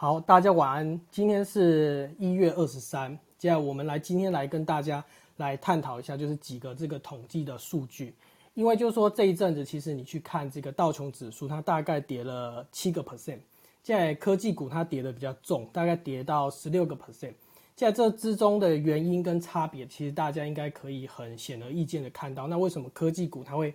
[0.00, 1.00] 好，大家晚安。
[1.10, 5.04] 今天是一月二十三，接下来我们来今天来跟大家
[5.38, 8.14] 来探讨一下，就是几个这个统计的数据。
[8.54, 13.40] 因为就是说这一阵子，其实你去看这个道琼指数，它大概跌了七个 percent。
[13.82, 17.34] 现在科技股它跌的比较重，大概跌到十六个 percent。
[17.74, 22.46] 现在这之中的原因跟差别，其实大家应该可以很显而易见的看到。
[22.46, 23.74] 那为什么科技股它会？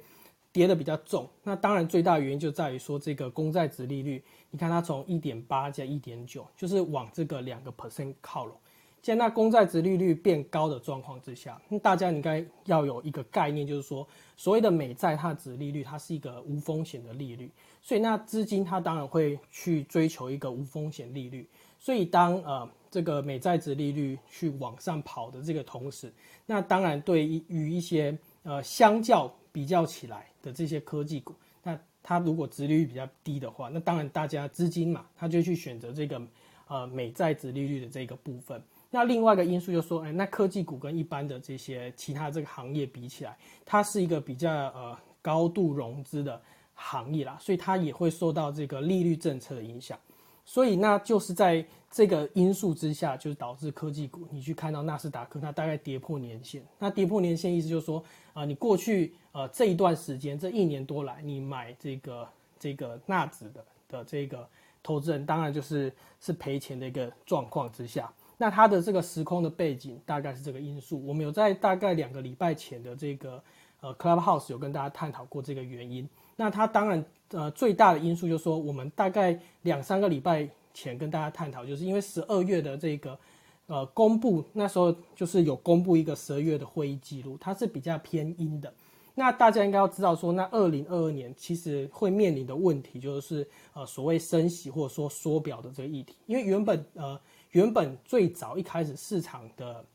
[0.53, 8.55] 跌的比较重，那当然最大的原因就在于说这个公债值利率，你看它从一点八加一点九，就是往这个两个 percent 靠拢。
[9.01, 14.07] 在那公债值利率变高的状况之下，那大家应该要有一个概念，就是说
[14.37, 17.49] 所谓的美债它的值利率，它是一个无风险的利率，
[17.81, 21.49] 所以那资金它当然会去追求一个无风险利率。
[21.79, 26.13] 所以当呃这个美债值利率去往上跑的这个同时，
[26.45, 29.33] 那当然对于一些呃相较。
[29.53, 36.21] 比较起来的这些科技股，那它如果殖利率比较低的话，那当然大家资金嘛，他就去选择这个
[36.67, 38.61] 呃美债殖利率的这个部分。
[38.89, 46.41] 那另外一个因素就说，哎，那科技股跟一般的这些其他这个行业比起来，它是一个比较呃高度融资的
[46.73, 49.97] 行业啦，所以它也会受到这个利率政策的影响。
[50.45, 56.61] 所以那就是在这个因素之下，就是导致科技股，你去看到纳斯达克，它大概跌破年线。
[56.77, 62.25] 那跌破年线意思就是说，啊，你过去呃这一段时间，这一年多来，你买这个
[62.57, 64.47] 这个纳指的的这个
[64.81, 68.09] 投资人，当然就是是赔钱的一个状况之下。
[68.37, 71.05] 那它的这个时空的背景大概是这个因素。
[71.05, 73.43] 我们有在大概两个礼拜前的这个
[73.81, 76.07] 呃 Clubhouse 有跟大家探讨过这个原因。
[76.37, 77.03] 那它当然。
[77.29, 83.17] 呃，最大的因素就是说，我们大概两三个礼拜前跟大家探讨，就是因为十二月的这个
[83.65, 88.71] 呃公布，那时候就是有公布一个十二月的会议记录，它是比较偏阴的。
[89.15, 97.19] 那大家应该要知道说，那二零二二年其实会面临的问题就是呃所谓升息或者说缩表的这个议题，因为原本呃
[97.51, 99.85] 原本最早一开始市场的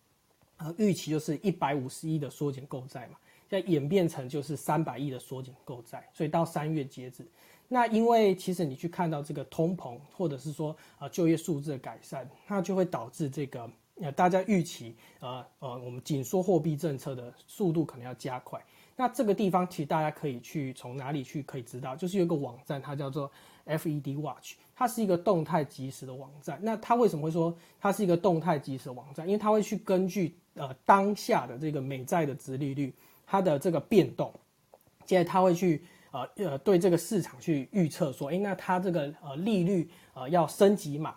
[0.56, 3.18] 呃预期就是一百五十亿的缩减购债嘛。
[3.50, 7.26] 现在演变成就是三百亿的缩减购债，所以到三月截止。
[7.66, 13.68] 那因为其实你去看到这个通膨，或者是说啊就业数字的改善，那就会导致这个
[14.00, 18.62] 呃大家预期呃呃我们紧缩货币政策的速度可能要加快。
[18.98, 23.30] 那这个地方其实大家可以去从哪里去可以知道，就是有个网站，它叫做
[23.64, 26.58] FED Watch，它是一个动态即时的网站。
[26.60, 29.26] 那它为什么会说它是一个动态即时的网站？
[29.26, 32.92] 因为它会去根据呃当下的这个美债的值利率。
[33.30, 34.32] 它的这个变动，
[35.04, 41.14] 接着他会去呃呃对这个市场去预测说，哎，那它这个呃利率呃要升级嘛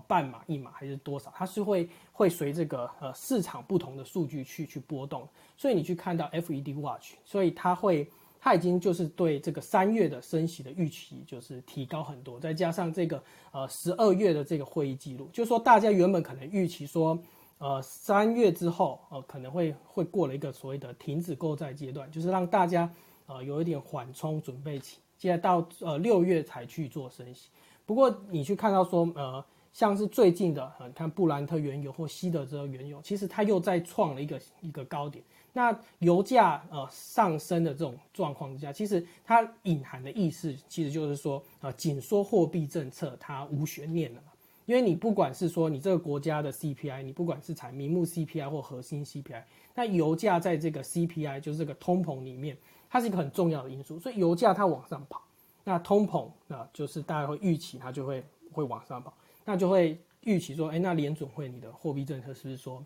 [0.00, 1.32] 半码一码还是多少？
[1.34, 5.28] 它是会会随这个呃市场不同的数据去去波动。
[5.56, 17.18] 所以你去看到 FED Watch，所以它会它已经就是对这个三月的升息的预期就是提高很多，再加上这个呃十二月的这个会议记录，就是说大家原本可能预期说。
[17.58, 22.86] 呃，三月之后，呃，可能会会过了一个所谓的停止购债阶段，就是让大家
[23.24, 24.98] 呃有一点缓冲准备期。
[25.16, 27.48] 接下来到呃六月才去做升息。
[27.86, 29.42] 不过你去看到说，呃，
[29.76, 35.22] 像是最近的，呃，看布兰特原油或西德州原油，其实它又在创了一个一个高点。
[35.52, 44.32] 那油价呃上升的这种状况之下，其实它隐含的意思其实就是说，呃，紧缩货币政策它无悬念了嘛。
[44.64, 49.42] 因为你不管是说你这个国家的 CPI，你不管是采名目 CPI 或核心 CPI，
[49.74, 52.56] 那油价在这个 CPI 就是这个通膨里面，
[52.88, 55.20] 它是一个很重要的因素，所以油价它往上跑，
[55.64, 59.12] 那通膨那就是大家会预期它就会会往上跑，
[59.46, 62.84] 那就会预期说，哎，那联准会你的货币政策是不是说，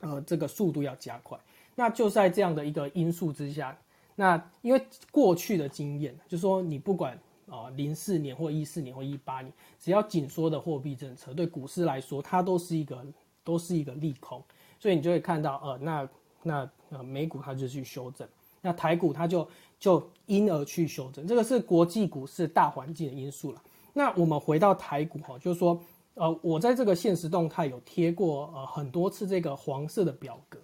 [0.00, 1.38] 呃，这个速度要加快？
[1.76, 3.78] 那就在这样的一个因素之下，
[4.16, 7.16] 那因为过去的经验，就说你不管。
[7.50, 13.04] 啊，零四年或一四年或一八年，只要紧缩的货币政策对股市来说，它都是一个
[13.42, 14.40] 都是一个利空，
[14.78, 16.08] 所以你就会看到，呃，那
[16.44, 18.28] 那呃美股它就去修正，
[18.60, 19.48] 那台股它就
[19.80, 23.60] 就因而去修正，这个是国际股市大环境的因素了。
[23.92, 25.80] 那我们回到台股哈，就是说，
[26.14, 30.58] 呃，我在这个现实动态有贴过呃很多次这个黄色的表格。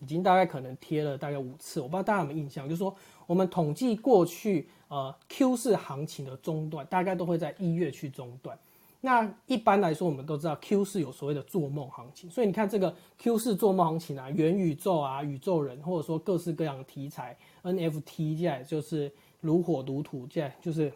[0.00, 2.92] 已经大概可能贴了大概五次，我不知道大家有没有印象，就是说
[3.24, 8.58] 我们统计过去呃 Q 四行情的中段，大概都会在一月去中段。
[9.00, 20.92] 那一般来说，我们都知道 Q 四有所谓的做梦行情，所以你看这个 Q 四做梦行情啊，元宇宙啊，宇宙人，或者说各式各样的题材，NFT 这样就是如火如荼，这样就是。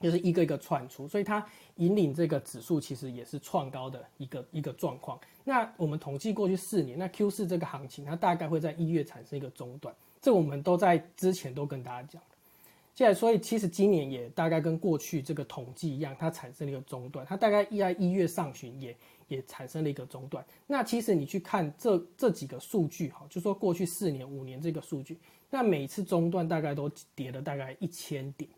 [0.00, 5.20] 就是一个一个窜出，所以它引领这个指数其实也是创高的一个一个状况。
[5.44, 12.22] 那我们统计过去四年，那 Q 四这个行情，它大概会在一月产生一个中断，这我们都在之前都跟大家讲。
[12.94, 18.94] 现在所以其实今年也大概跟过去这个统计一样，它产生了一个中断，它大概一在一月上旬也
[19.28, 20.44] 也产生了一个中断。
[20.66, 25.18] 那其实你去看这这几个数据哈，就说过去四年五年这个数据，
[25.48, 28.50] 那每次中断大概都跌了大概一千点，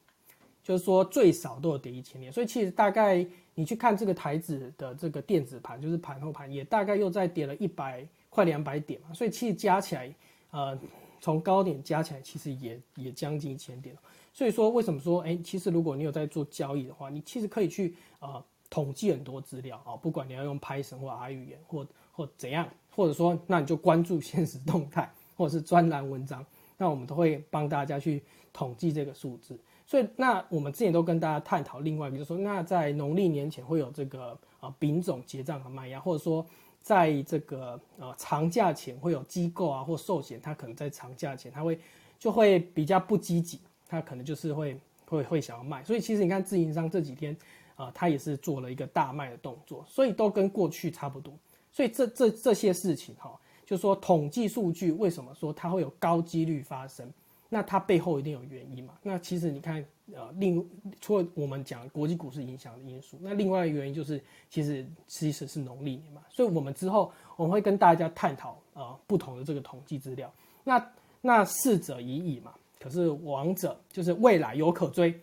[0.62, 2.32] 就是说最少都有跌一千点。
[2.32, 9.12] 所以其实大概你去看这个台子的这个电子盘，就是盘后盘也大概又在跌了一百快两百点嘛。
[9.12, 10.14] 所以其实加起来，
[10.50, 10.78] 呃，
[11.20, 13.96] 从高点加起来其实也也将近一千点
[14.32, 22.66] 所以说，为什么说，哎，其实如果你有在做交易的话，你其实可以去呃统计很多资料啊，不管你要用 Python 或 R 语言或或怎样，
[22.96, 26.42] 或者说，那你就关注现实动态或者是专栏文章，
[26.78, 29.58] 那我们都会帮大家去统计这个数字。
[29.92, 36.46] 所以，那我们之前都跟大家探讨另外一个，就是说，那在农历年前会有这个啊丙种结账和卖压，或者说
[36.80, 41.78] 在这个呃长假前会有机构啊或寿险，它可能在长假前它会
[42.18, 43.60] 就会比较不积极。
[43.86, 47.36] 他可能就是会会会想要卖，所以其实你看自营商这几天，
[47.76, 51.34] 啊，他也是做了一个大卖的动作，所以都跟过去差不多。
[51.70, 57.12] 所以这这这些事情哈，就是说统计数据为什么说它会有高几率发生？
[57.54, 58.94] 那它背后一定有原因嘛？
[59.02, 59.84] 那其实你看，
[60.14, 60.66] 呃，另
[61.02, 64.18] 除了我们讲国际股市影响的因素，那另外一个原因就是
[64.48, 66.22] 其实其实是农历年嘛。
[66.30, 70.32] 所以我们之后我们会跟大家探讨啊不同的这个统计资料。
[70.64, 70.90] 那
[71.20, 72.54] 那逝者已矣嘛。
[72.80, 75.14] 可是亡者就是未来有可追，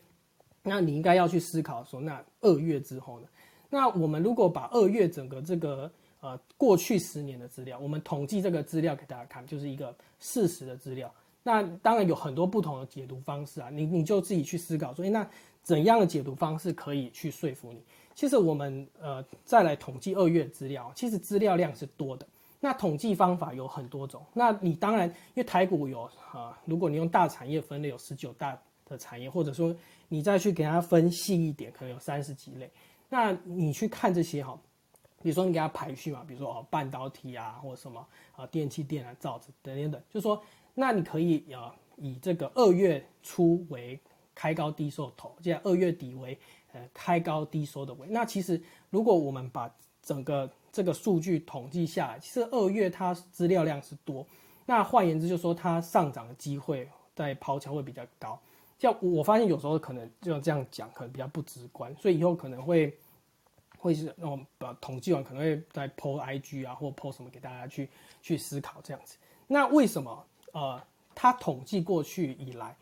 [0.61, 3.27] 那你应该要去思考说，那二月之后呢？
[3.69, 5.91] 那我们如果把二月整个这个
[6.21, 11.11] 呃过去十年的资料，我们统计这个资料给大家看，就是一个事实的资料。
[11.43, 15.27] 那当然有很多不同的解读方式啊，你你就自己去思考说，那
[15.63, 17.81] 怎样的解读方式可以去说服你？
[18.13, 22.27] 其实我们呃再来统计二月资料，其实资料量是多的。
[22.59, 26.01] 那统计方法有很多种，那你当然因为台股有
[26.33, 29.73] 啊，如果你用大产业分类有十九大的产业，或者说
[30.09, 32.69] 你再去给它分细一点，可能有三十几类。
[33.07, 34.59] 那你去看这些哈，
[35.21, 38.05] 比如说你给它排序嘛，比如说哦半导体啊，或者什么
[38.35, 43.99] 啊电器电啊造纸等等等，就说那你可以啊以这个二月初为
[44.33, 46.37] 开高低收头，接二月底为
[46.73, 48.07] 呃开高低收的尾。
[48.07, 49.69] 那其实如果我们把
[50.01, 54.25] 整个这个数据统计下来，其实二月它资料量是多，
[54.65, 58.39] 那换言之，就说它上涨的机会在抛桥会比较高。
[58.77, 62.97] 像我发现有时候可能就这样讲，可能比较不直观，所以以后可能会
[63.77, 67.89] 会是那种把统计完可能会在 PO IG 啊，或 PO 什么给大家去
[68.21, 69.17] 去思考这样子。
[69.47, 70.81] 那为什么呃，
[71.13, 72.75] 它统计过去以来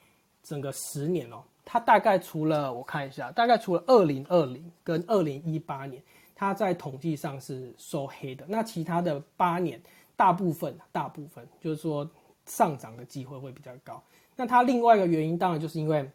[0.44, 6.02] 整个十年哦，它大概除了我看一下，大概除了二零二零跟二零一八年。
[6.40, 9.82] 它在统计上是收黑的，那其他的八年
[10.16, 12.08] 大部分大部分就是说
[12.46, 14.00] 上涨的机会会比较高。
[14.36, 16.08] 那它另外一个原因当然就是因为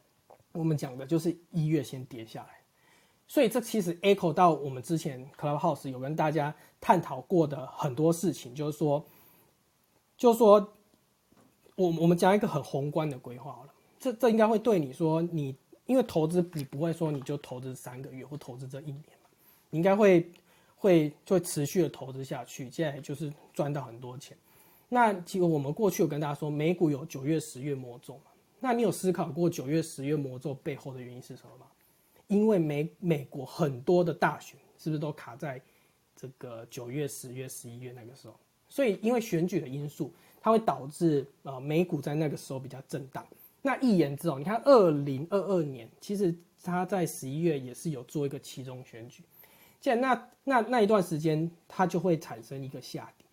[0.52, 2.50] 我们讲的就是一月先跌下来，
[3.26, 9.04] 所以这其实 echo 到我们之前 Clubhouse 有跟大家探讨过的很多事情，就是说，
[10.16, 10.72] 就是说
[11.74, 18.96] 我我们讲一个很宏观的规划好了，这这应该会对你说你因为投资你不会说你就投资三个月或投资这一年
[19.70, 19.78] 你。
[19.78, 20.30] 应该会
[20.76, 24.36] 会就持续的投资下去，现在就是赚到很多钱。
[24.90, 28.24] 那其实我们过去有跟大家说，美股有九月、十月魔咒嘛？
[28.60, 31.66] 那你有思考过九月、十月魔咒背后的原因是什么吗？
[32.26, 35.58] 因为美美国很多的大选是不是都卡在
[36.14, 38.34] 这个九月、十月、十一月那个时候？
[38.68, 40.12] 所以因为选举的因素，
[40.42, 43.24] 它会导致呃美股在那个时候比较震荡。
[43.62, 46.34] 那一言之哦，你看二零二二年，其实
[46.64, 49.22] 它在十一月也是有做一个期中选举。
[49.80, 53.24] 现那那那一段时间，它就会产生一个下跌，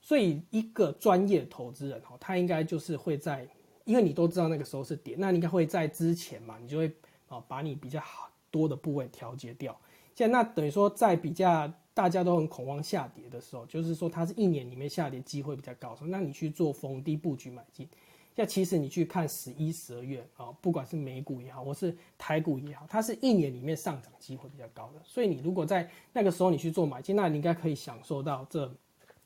[0.00, 3.46] 所以一个专业投资人哈，他应该就是会在，
[3.84, 6.90] 因为你都知道那个时候是跌，那你应该会在之前嘛，你就会
[7.28, 9.78] 啊把你比较好多的部位调节掉。
[10.14, 17.88] 现在那等于说在比较大家都很恐慌下跌的时候，就是说它是一年里面下跌机会比较高时候，那你去做逢低布局买进。
[18.34, 25.00] 那其实你去看十一、十二月啊，不管是美股也好，或是台股也好，它是一年里面上涨机会比较高的。
[25.04, 28.66] 所以你如果在那个时候你去做买进，那你应该可以享受到这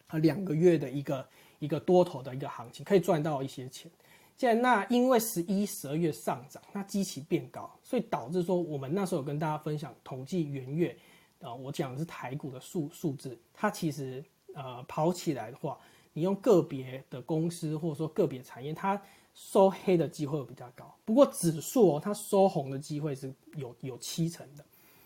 [0.09, 1.27] 啊两个月的一个
[1.59, 3.91] 一个多头的一个行情，可以赚到一些钱。
[4.37, 10.95] 现在那因为十一、十二月上涨，那基期变高，所以导致说我们那时候有跟大家分享统计元月
[11.41, 15.79] 啊，我讲的是台股的数数字，它其实呃跑起来的话。
[16.15, 19.01] 你用个别的公司或者说个别产业，它
[19.35, 20.93] 收黑的机会比较高。
[21.05, 24.65] 不过指数哦，它收红的机会是有有七成的。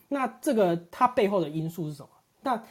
[0.08, 2.08] 那这个它背后的因素是什么？
[2.40, 2.64] 那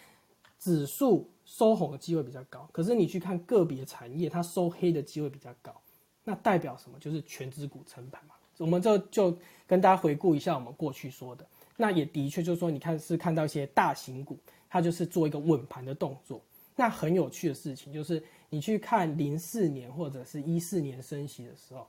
[0.57, 5.79] 指数收红的机会比较高，可是你去看个别产业，它收黑的机会比较高。
[6.23, 6.97] 那代表什么？
[6.97, 8.33] 就是全指股撑盘嘛。
[8.57, 9.37] 我们这就
[9.67, 11.45] 跟大家回顾一下我们过去说的，
[11.81, 14.37] 那也的确就是说，你看是看到一些大型股，
[14.69, 16.39] 它就是做一个稳盘的动作。
[16.75, 18.21] 那很有趣的事情就是，
[18.51, 21.87] 你去看零四年或者是一四年升息的时候，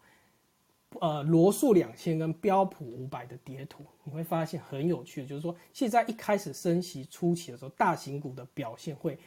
[0.98, 9.18] 呃，罗素两千跟标普五百的跌图，你会发现很有趣的，就是说，现在一开始升息初期的时候，大型股的表现会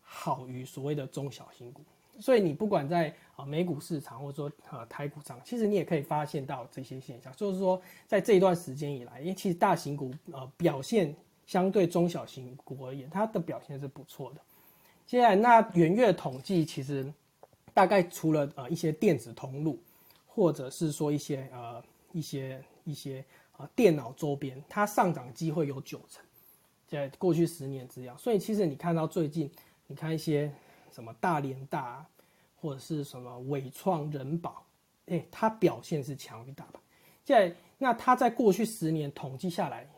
[0.00, 1.82] 好于所谓的中小型股。
[2.20, 14.40] 所以你不管在啊美股市场或者说呃台股上，其实你也可以发现到这些现象，就是说在这一段时间以来，因为其实大型股呃表现相对中小型股而言，它的表现是不错的。
[15.06, 17.12] 接下来那元月统计其实
[17.72, 19.78] 大概除了呃一些电子通路，
[20.26, 23.24] 或者是说一些呃一些一些
[23.56, 26.24] 啊电脑周边，它上涨机会有九成，
[26.86, 28.16] 在过去十年之样。
[28.16, 29.50] 所以其实你看到最近，
[29.88, 30.52] 你看一些。
[30.94, 32.06] 什么大连大，
[32.60, 34.64] 或者是什么伟创人保，
[35.06, 36.80] 哎，它表现是强于大盘。
[37.24, 39.88] 在那它在过去十年统计下来，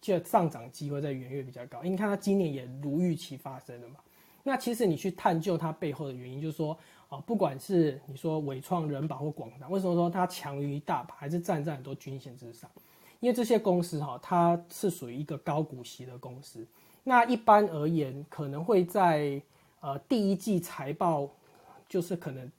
[0.00, 1.82] 就上涨机会在远远比较高。
[1.82, 3.96] 你看它今年也如预期发生了嘛？
[4.42, 12.70] 那其实你去探究它背后的原因，就是说啊，不管是你说伟创人保或广达，为什么说它强于大盘，还是站在很多均线之上？
[13.20, 16.66] 因为这些公司哈，它是属于一个高股息的公司。
[17.02, 19.40] 那一般而言，可能会在
[19.86, 21.30] 呃，第一季财报
[21.88, 22.50] 就是可能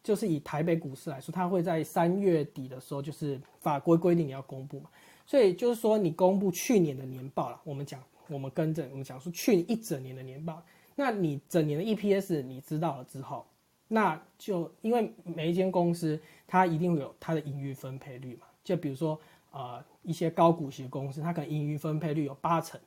[0.00, 4.88] 就是以台北股市来说，它会在三月底的时候，就是法规规定你要公布嘛，
[5.26, 7.60] 所以就是说你公布去年的年报了。
[7.64, 10.62] 我们讲，我们跟着我们讲说去一整年的年报，
[10.94, 13.44] 那你整年的 EPS 你知道了之后，
[13.88, 16.16] 那就因为每一间公司
[16.46, 19.20] 它一定会有它的盈余分配率嘛，就比如说
[19.50, 22.80] 呃一些高股息公司，它可能盈余分配率有八成。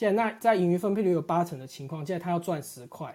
[0.00, 3.14] 现在那在盈余分配率有八成的情况，现在它要赚十块，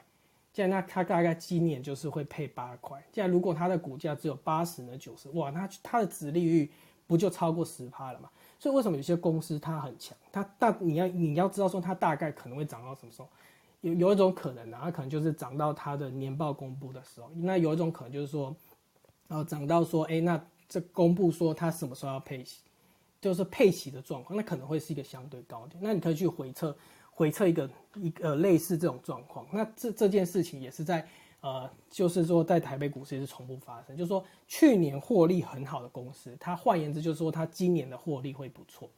[0.53, 3.03] 现在那它大概今年就是会配八块。
[3.11, 6.71] 现在如果它的股价只有八十呢九十，哇，那它的值利率
[7.07, 8.29] 不就超过十趴了嘛？
[8.59, 10.15] 所以为什么有些公司它很强？
[10.31, 13.27] 它大你要你要知道说它大概可能会涨到什么时候？
[13.81, 17.31] 有有一种可能呢，它可能就是涨到它的年报公布的时候。
[17.33, 18.55] 那有一种可能就是说，
[19.29, 20.39] 呃，涨到说，哎，那
[20.69, 22.61] 这公布说它什么时候要配息？
[23.21, 25.81] 就是配息的状况，那可能会是一个相对高点。
[25.81, 26.77] 那你可以去回测，
[27.09, 29.47] 回测一个一个类似这种状况。
[29.51, 31.07] 那这这件事情也是在
[31.41, 33.97] 呃，就是说在台北股市也是重复发生。
[33.97, 38.89] 就是说去年获利很好的公司，它换言之就是说它今年的获利会不错。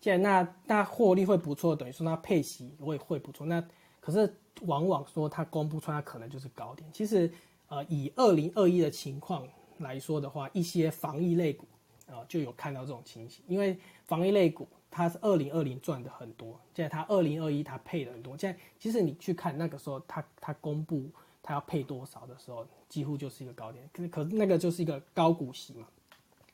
[0.00, 3.46] 既然那那获利会不错，等于说它配息会会不错。
[3.46, 3.64] 那
[4.00, 4.32] 可是
[4.62, 6.88] 往往说它公布出来可能就是高点。
[6.92, 7.30] 其实
[7.68, 9.46] 呃，以二零二一的情况
[9.78, 11.66] 来说的话，一些防疫类股。
[12.10, 21.08] 啊，就有看到这种情形，因为防疫类股它是二零二零赚的很多，现在它二零二一它配的很多，现在其实你去看那个时候它它公布
[21.42, 25.86] 它要配多少的时候，几乎就是一个高点，可可那个就是一个高股息嘛，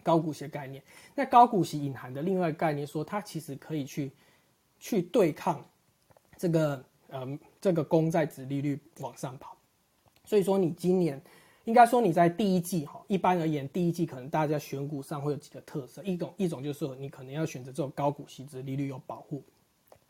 [0.03, 0.83] 高股息概念。
[1.15, 4.11] 那高股息隐含的另外一个概念说，它其实可以去
[4.81, 5.65] 去对抗
[6.37, 9.57] 这个呃这个公债值利率往上跑，
[10.25, 11.23] 所以说你今年。
[11.65, 19.43] 应该说你在第一季哈，一般而言，第一季可能大家选股上会有几个特色，一种一种就是你可能要选择这种高股息、值利率有保护。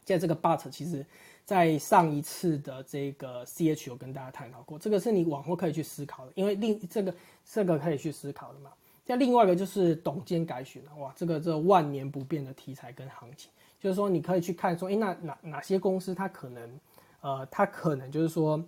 [0.04, 1.06] 在这个 but 其实，
[1.44, 8.70] 在上一次的这个 CH 有跟大家探讨过，这个是你往后可以去思考的，因为另这个这个可以去思考的嘛。
[9.04, 16.80] 再另外一个就是董监改选哇，这个这万年不变的题材跟行情，就是说你可以去看说，哎，那哪哪些公司它可能，
[17.20, 18.60] 呃，它可能就是说。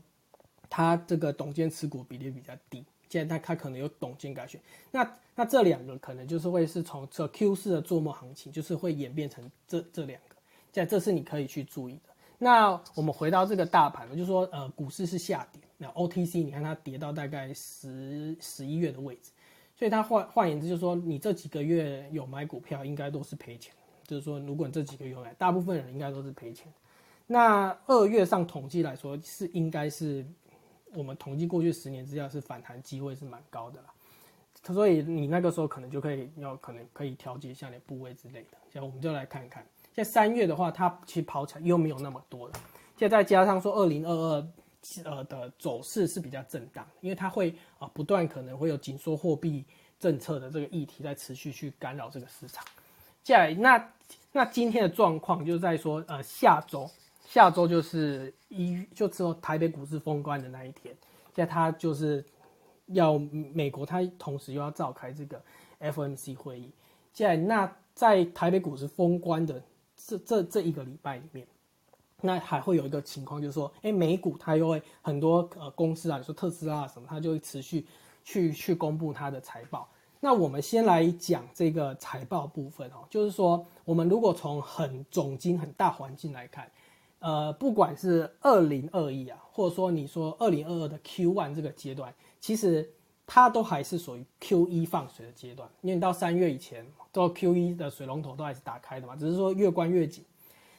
[0.68, 10.37] 它这个董监持股比例比较低，现在它它可能有董监改选，那那这两个可能就是会是从这 Q 四的做梦行情，就是会演变成这这两个，
[10.73, 12.11] 在这是你可以去注意的。
[12.38, 19.30] 那我们回到这个大盘，就说呃股市是下跌，那 OTC 你看它跌到大概十十一月的位置，
[19.78, 23.75] 所以它换换言之就是说你这几个月有买股票应该都是赔钱，
[24.06, 26.73] 就是说如果你这几个月买，大部分人应该都是赔钱。
[27.26, 30.26] 那二月上统计来说是应该是。
[30.96, 33.88] 我们统计过去十年之下是反弹机会是蛮高的啦，
[34.64, 38.56] 所以你那个时候可能就可以要可能可以调节一下你部位之类的。
[38.72, 39.62] 现在我们就来看看，
[39.94, 42.54] 现在三月的话，它其实跑起来又没有那么多了。
[42.96, 44.48] 现在再加上说二零二二
[45.04, 49.64] 呃的走势是比较震荡，因为它会啊不断可能会有紧缩货币
[50.00, 52.64] 政策的这个议题在持续去干扰这个市场。
[53.22, 53.92] 接下来那
[54.32, 56.90] 那今天的状况就是在说呃下周。
[57.28, 60.97] 下周就是一，就之后台北股市封关的那一天，
[61.35, 62.25] 现在他就是
[62.87, 65.42] 要美国，他同时又要召开这个
[65.80, 66.71] FMC 会议。
[67.12, 69.62] 现在那在台北股市封关的
[69.97, 71.47] 这这这一个礼拜里面，
[72.21, 77.87] 那还会有一个情况，就是说，哎，美股它又会很多呃公司啊，你说特斯拉什么，它就会持续
[78.23, 79.88] 去去公布它的财报。
[80.21, 86.71] 那我们先来讲这个财报部分哦，就是说，我们如果从很总经、很大环境来看，
[87.18, 92.88] 呃，不管是二零二一啊，或者说你说二零二二的 Q one 这个阶段，其实
[93.26, 100.25] 它都还是属于 Q 一放水的阶段，因为你到三月以前，到 Q 一的水龙头都还是打开的嘛，只是说越关越紧。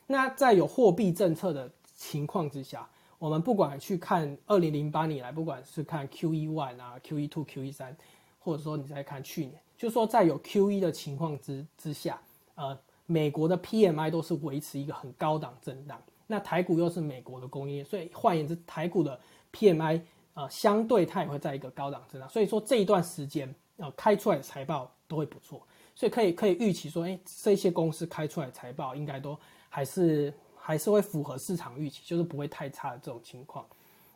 [0.06, 2.90] 那在有货币政策的情况之下，
[3.20, 7.96] 我们不管去看二零零八年来，不管是看 Q 一 one 啊、Q 一 two、Q 一三。
[8.40, 12.18] 或者说你再看去年，就说在有 Q 一的情况之之下，
[12.56, 19.20] 呃，美国的 P M I 都是维持一个很高档震荡，那台股又是美国的工业，所以换言之，台股的
[19.50, 20.02] P M I
[20.34, 25.66] 呃相对它也会在一个高档震荡，所以说这一段时间呃开出来的财报都会不错，
[25.96, 29.38] 所以可以可以预期说，哎，这些公司开出来财报应该都
[29.70, 33.66] 还是还是会符合市场预期，就是不会太差的这种情况。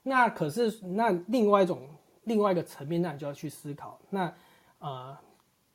[0.03, 1.87] 那可是那另外一种。
[2.25, 4.31] 另外一个层面，那你就要去思考，那
[4.77, 5.17] 呃，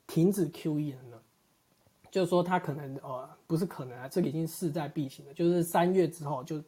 [0.07, 1.21] 停止 QE 了呢？
[2.17, 6.59] 就是说，它可能呃，不是可能啊，这个已经势在必行了，就是三月之后就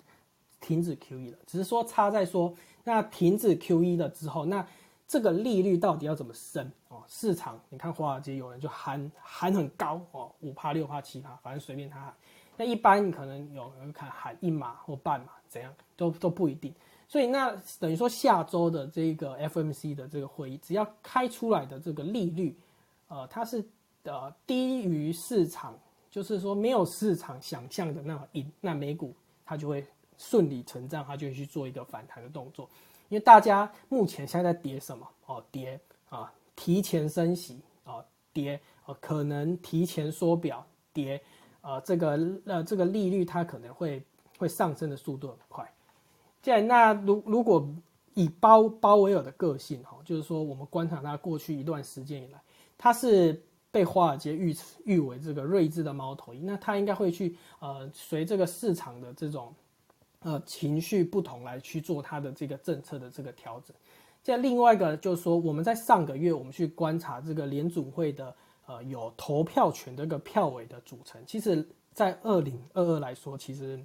[0.61, 1.37] 停止 QE 了。
[1.47, 2.53] 只是说差在说，
[2.83, 4.63] 那停止 QE 了之后，那
[5.07, 7.01] 这个利率到底要怎么升哦？
[7.07, 12.13] 市场你看华尔街有人就喊喊很高哦，五帕、六帕、七帕，反正随便他喊。
[12.55, 16.71] 那一般你可能有人看喊一码或半码，怎样都都不一定。
[17.07, 22.55] 所以那等于说下周的这个 FMC 的这个会议，只要开出来的这个利率，
[23.07, 23.65] 呃，它是
[24.03, 25.77] 的低于市场，
[26.09, 29.13] 就是说没有市场想象的那么硬，那美股
[29.45, 29.85] 它就会
[30.17, 32.69] 顺理成章，它就会去做一个反弹的动作。
[33.09, 35.07] 因为大家目前现在在跌什么？
[35.25, 35.79] 哦，跌
[36.09, 41.21] 啊，提前升息啊，跌啊，可能提前缩表，跌
[41.61, 44.03] 啊，这个呃这个利率它可能会
[44.37, 45.73] 会上升的速度很快。
[46.41, 47.67] 在那如如果
[48.13, 52.41] 以鲍鲍威尔的个性哈，就是说我们观察他过去一段时间以来，
[52.77, 53.41] 他是
[53.71, 59.53] 被华尔街誉誉为这个睿智的猫头鹰，那他应该会去呃随这个市场的这种
[60.19, 63.75] 呃情绪不同来去做他的这个政策的这个调整。
[64.21, 73.79] 在另外一个就是说，我们在上个月我们去观察这个联储会的呃有投票权这个票委的组成，其实在二零二二来说，其实。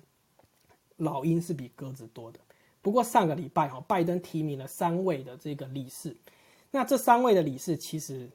[0.99, 2.39] 老鹰是比鸽子多的，
[2.81, 6.17] 不过上个礼拜哈，拜登提名了三位的这个理事，
[6.71, 8.31] 那这三位的理事其实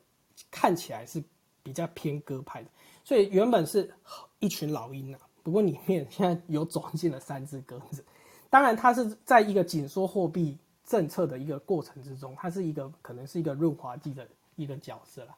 [0.51, 1.23] 看起来是
[1.63, 2.69] 比较偏鸽派的，
[3.03, 3.93] 所以原本是
[4.39, 8.03] 一群老鹰啊，不过里面现在有走进了三只鸽子。
[8.49, 15.35] 当然，它是在一个紧缩货币政策的一个过程之中，它是一个可能是一个润滑剂的一个角色了。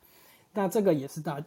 [0.53, 1.43] 那这个也是大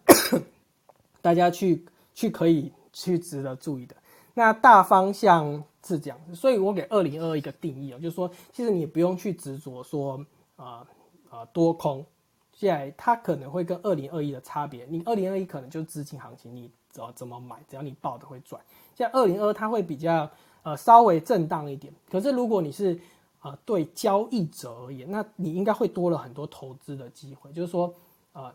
[1.22, 1.84] 大家去
[2.14, 3.96] 去可以去值得注意的。
[4.34, 10.86] 那大方向是这样，所以我给二零二二一个定义啊，就是说，其实你不用去执着说，呃
[11.30, 12.04] 呃多空，
[12.54, 18.60] 现在它可能会跟二零二一的差别，你二零二一可能就是资金行情，你只要怎么买，只要你报的会赚。
[18.94, 20.30] 像二零二它会比较
[20.62, 22.98] 呃稍微震荡一点，可是如果你是
[23.42, 27.94] 呃对交易者而言，那你应该会多了很多投资的机会，就是说
[28.32, 28.52] 呃。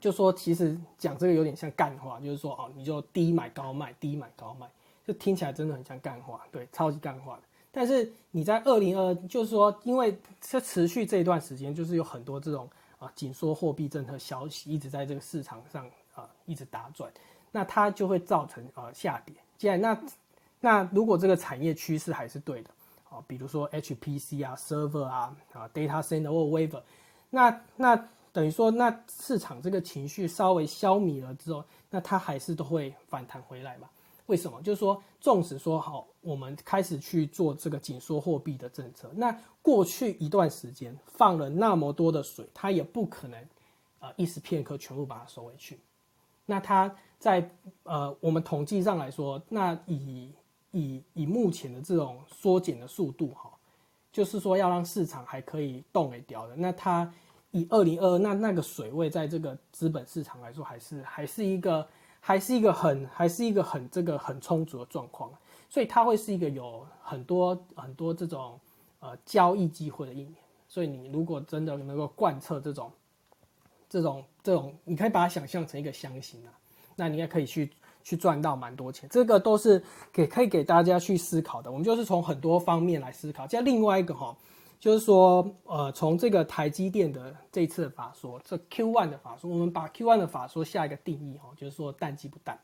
[0.00, 4.64] 就说其实讲这个有点像干话，就是说哦，你就低买高卖，低买高卖，
[5.04, 7.42] 就听起来真的很像干话，对，超级干话的。
[7.72, 17.10] 但是你在二零二，就是说，因为这持续这一段时间，就是有很多这种啊紧缩货币政策消息一直在这个市场上啊一直打转，
[17.50, 19.34] 那它就会造成啊下跌。
[19.56, 20.00] 既然那
[20.60, 22.70] 那如果这个产业趋势还是对的，
[23.10, 26.82] 啊，比如说 HPC 啊，server 啊，啊 data center 或 wafer，
[27.30, 28.08] 那那。
[28.30, 33.88] 等于说，那市场这个情绪稍微消弭了之后，那它还是都会反弹回来嘛？
[34.28, 34.62] 为什么？
[34.62, 43.46] 就是说，纵使说好，我们开始去做这个紧缩货币的政策，那过去一段时间放了那么多的水，它也不可能
[43.98, 45.80] 呃一时片刻全部把它收回去。
[46.46, 47.50] 那它在
[47.82, 50.32] 呃我们统计上来说，那以
[50.70, 53.50] 以以目前的这种缩减的速度哈，
[54.12, 57.12] 就是说要让市场还可以动一掉的，那它。
[57.50, 61.88] 以二零二二那那个水位，在这个资本市场来说，还是还是一个
[62.28, 65.32] 还是一个很还是一个很这个很充足的状况，
[65.70, 68.60] 所以它会是一个有很多很多这种
[69.00, 70.34] 呃交易机会的一年。
[70.68, 72.92] 所以你如果真的能够贯彻这种
[73.88, 76.52] 这种这种，你可以把它想象成一个箱型啊，
[76.96, 77.70] 那你也可以去
[78.04, 79.08] 去赚到蛮多钱。
[79.08, 81.72] 这个都是给可以给大家去思考的。
[81.72, 83.46] 我们就是从很多方面来思考。
[83.46, 84.36] 再另外一个哈。
[84.80, 92.58] 就是说，呃，从这个台积电的这次的法说，这 Q one 的法说，我们把 Q one 的法说下一个定义哈，就是说淡季不淡。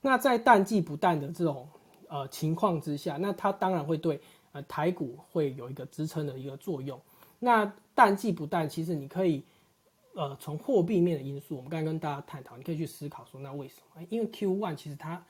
[0.00, 1.68] 那在淡季不淡的这种
[2.06, 4.20] 呃情况之下，那它当然会对
[4.52, 7.00] 呃台股会有一个支撑的一个作用。
[7.40, 9.42] 那淡季不淡，其实你可以
[10.14, 14.06] 呃从货币面的因素，我们刚刚跟大家探讨，你可以去思考说那为什么？
[14.10, 15.20] 因为 Q one 其实它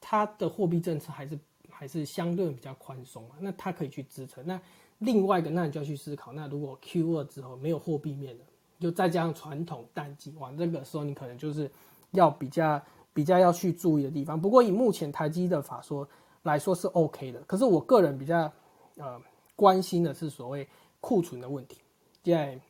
[0.00, 4.44] 它的货币政策还是还是相对比较宽松嘛，那它可以去支撑。
[4.44, 4.60] 那
[5.00, 8.44] 另外一个，那你就要去思考，那如果 Q 二之后没有货币面的，
[8.78, 11.70] 就再加上传统淡季，哇，这个时候你可能就是
[12.12, 12.80] 要比较
[13.12, 14.40] 比较要去注意的地方。
[14.40, 16.08] 不过以目前台积的法说
[16.42, 18.50] 来说是 OK 的，可是我个人比较
[18.96, 19.20] 呃
[19.56, 20.68] 关心的是所谓
[21.00, 21.78] 库存的问题。
[22.22, 22.60] 现在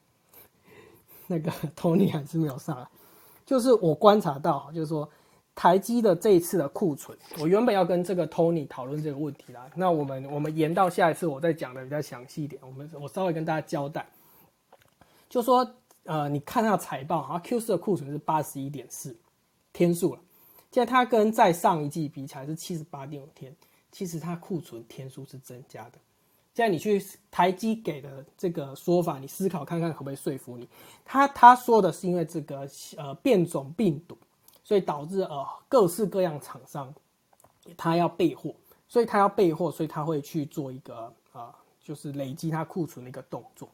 [1.26, 2.88] 那个 Tony 还是没有上来，
[3.44, 5.08] 就是我观察到，就是说
[5.60, 9.70] 台积的这一次的库存，我原本要跟这个 Tony 讨论这个问题啦。
[9.74, 14.08] 那我们我们延到下一次我再讲的比较详细一点，我们我稍微跟大家交代，
[15.28, 15.68] 就说。
[16.04, 19.14] 呃，你看它的财报，啊，Q 四的库存是八十一点四
[19.70, 20.20] 天数了，
[20.72, 23.54] 现在它跟在上一季比起来是七十八点五天，
[23.92, 25.98] 其实它库存天数是增加的。
[26.54, 30.66] 现在你去台积给的这个说法，你思考看看可不可以说服你？
[31.04, 34.16] 他他说的是因为这个呃变种病毒，
[34.62, 36.94] 所以导致呃各式各样厂商
[37.76, 38.54] 他要备货，
[38.88, 43.68] 所以他要备货，所以他会去做一个呃就是累积他库存的一个动作。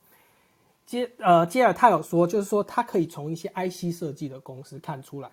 [0.87, 5.31] 接呃，接着他有说，就是说他可以从一些 IC 设计的公司看出来，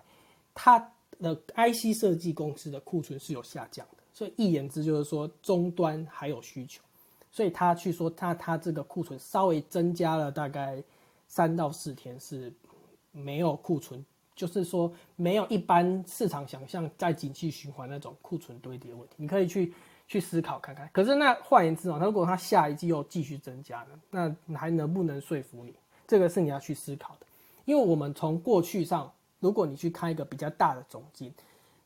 [0.52, 0.78] 他
[1.20, 6.82] 的 IC 设计公司的库存是有下降的，所以一言之就是说终端还有需求，
[7.30, 10.82] 所以他去说他他这个库存稍微增加了大概
[11.28, 12.52] 三到四天是
[13.12, 14.04] 没有库存，
[14.36, 19.72] 就是说没有一般市场想象在景气循环那种库存堆叠问题，你可以去。
[20.06, 25.72] 去思考看看，可是那换言之哦，如果他下一季又继续增加呢，那还能不能说服你？
[26.06, 27.26] 这个是你要去思考的。
[27.64, 31.32] 因为我们从过去上，如果你去看一个比较大的总金，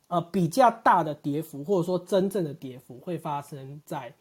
[0.08, 4.12] 呃，比较大的跌幅或者说真正的跌幅会发生在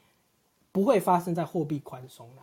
[0.72, 2.42] 不会发生在货币宽松的，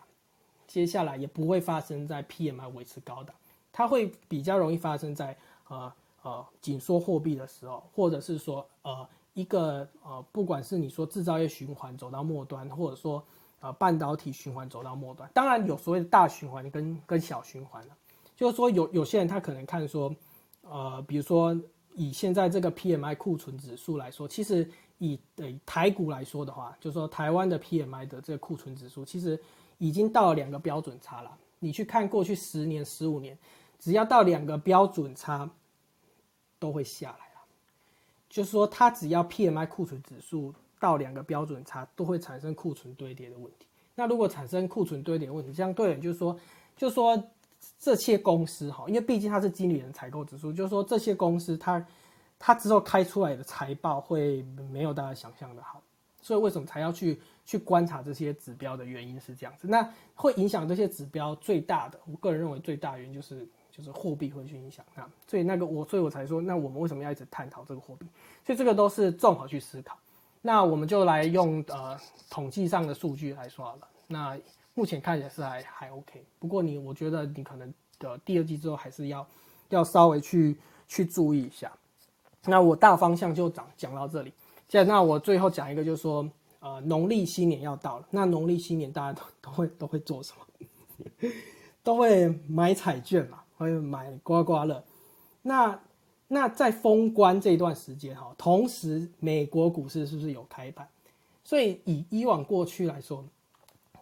[0.66, 3.32] 接下来也不会发生在 PMI 维持高档，
[3.72, 5.36] 它会比较容易发生在
[5.68, 9.06] 呃呃紧缩货币的时候，或者是说呃。
[9.34, 13.20] 一个呃，不管是你说制造业循环走到末端，或者说
[13.58, 17.96] 呃半导体循环走到末端，当然有所谓的大循环跟跟小循环了。
[18.36, 20.14] 就是说有有些人他可能看说，
[20.62, 21.60] 呃，比如说
[21.96, 25.18] 以现在这个 PMI 库存指数来说，其实以
[25.66, 29.36] 台股来说的话，就是说台湾的 PMI 的这个库存指数，其实
[29.78, 31.36] 已经到了两个标准差了。
[31.58, 33.36] 你去看过去十年、十五年，
[33.84, 35.50] 只要到两个标准差，
[36.58, 37.42] 都会下来了。
[38.30, 43.66] 就是说，它只要 PMI 库存指数到两个标准差，都会产生库存堆叠的问题。
[43.94, 46.34] 那如果产生库存堆叠问题，相对就是说，
[46.78, 47.22] 就是说
[47.78, 51.86] 这些公司哈，因为毕竟它是经理人采购指数，就是说这些公司它
[52.38, 54.40] 它之后开出来的财报会
[54.72, 55.82] 没有大家想象的好。
[56.22, 59.68] 所以为什么才要去去观察这些指标的原因是这样子。
[59.68, 63.46] 那会影响这些指标最大的，我个人认为最大原因就是。
[63.76, 68.06] 就是货币会去影响它，所以那个我，所以我才说，那我们为什么要一直探讨这个货币？
[68.46, 69.98] 所以这个都是综合去思考。
[70.42, 71.98] 那我们就来用呃
[72.30, 73.88] 统计上的数据来说好了。
[74.06, 74.38] 那
[74.74, 79.26] 目前看起来是还还 OK，不过你我觉得你可能的第二季之后还是要
[79.70, 80.56] 要稍微去
[80.86, 81.72] 去注意一下。
[82.44, 84.32] 那我大方向就讲讲到这里。
[84.68, 86.28] 现在那我最后讲一个，就是说
[86.60, 90.44] 呃农历新年要到了，那农历新年大家都都会都会做什么？
[91.82, 93.40] 都会买彩券嘛。
[93.56, 94.82] 会买刮刮乐，
[95.42, 95.80] 那
[96.28, 100.88] 那在封关这段时间哈，同时美国股市是不是有开盘？
[101.44, 103.24] 所以以以往过去来说，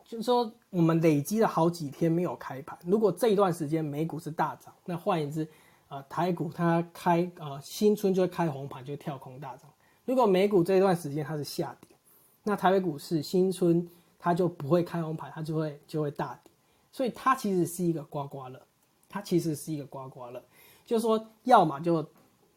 [0.04, 2.78] 就是说我们累积了好几天没有开盘。
[2.86, 5.46] 如果这一段时间美股是大涨，那换言之，
[5.88, 9.68] 呃，台股它开呃新春就会开红盘，就跳空大涨。
[10.04, 11.96] 如果美股这一段时间它是下跌，
[12.44, 13.86] 那台北股市新春
[14.18, 16.52] 它就不会开红盘，它就会就会大跌。
[16.92, 18.60] 所以它其实是一个刮刮乐。
[19.12, 20.42] 它其实是一个刮刮乐，
[20.86, 22.02] 就是说，要么就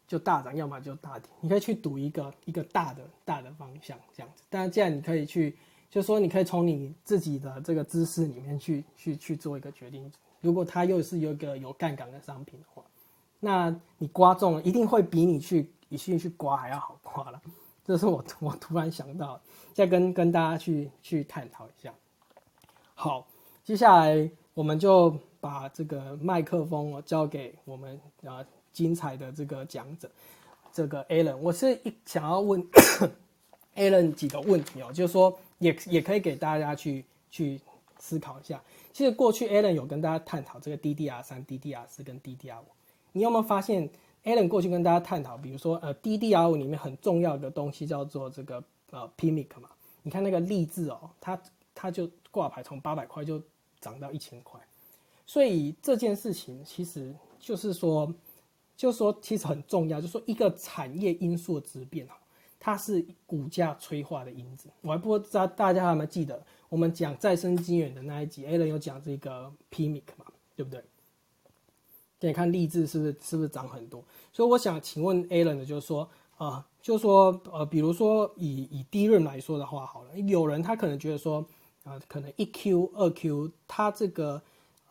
[0.08, 1.30] 就大涨，要么就大跌。
[1.42, 4.42] 你可以去赌一个一个大的大的方向这样子。
[4.50, 5.58] 但，既然你可以去，
[5.90, 10.10] 就是说，你可以从你自己的这个知识里面去去去做一个决定。
[10.40, 12.82] 如果它又是有一个有杠杆的商品的话，
[13.42, 17.42] 那你刮中了，一定会比你去一去去刮还要好刮了。
[17.84, 19.42] 这是我我突然想到，
[19.74, 21.94] 再跟跟大家去去探讨一下。
[22.94, 23.28] 好，
[23.66, 25.14] 接下来我们就。
[25.46, 30.10] 把这个麦克风交给我们啊精彩的这个讲者，
[30.74, 32.66] 这个 Alan，我是一想要问
[33.78, 37.62] Alan 几个问题哦，就是说也也可以给大家去去
[38.00, 38.60] 思考一下。
[38.92, 42.66] 其实过去 Alan 有跟大家探讨这个 DDR 三、DDR 四跟 DDR 五，
[43.12, 43.88] 你有没有发现
[44.24, 49.70] Alan 过去跟大家探讨，比如说呃 DDR 五里面很重要的东西叫做这个呃 PMIC 嘛？
[50.02, 51.40] 你看那个励志哦，它
[51.76, 53.40] 它就挂牌从八百块就
[53.80, 54.60] 涨到一千块。
[55.26, 58.14] 所以这件事情其实就是说，
[58.76, 62.08] 就是说其实很重要，就是说一个产业因素的质变
[62.60, 64.70] 它是股价催化的因子。
[64.82, 70.84] 我还不知道大家有没有记得，我们讲再生资源的那一集，Alan 有讲这个 PMIC 嘛，对不对？
[72.22, 74.04] 你看励志是不是是不是涨很多？
[74.34, 81.46] 所以我想请问 Alan 的，就是说，啊，就是说，呃，比如说以以低润来说的话，好了，有人他可能觉得说，
[81.84, 84.42] 啊，可能一 Q 二 Q 它这个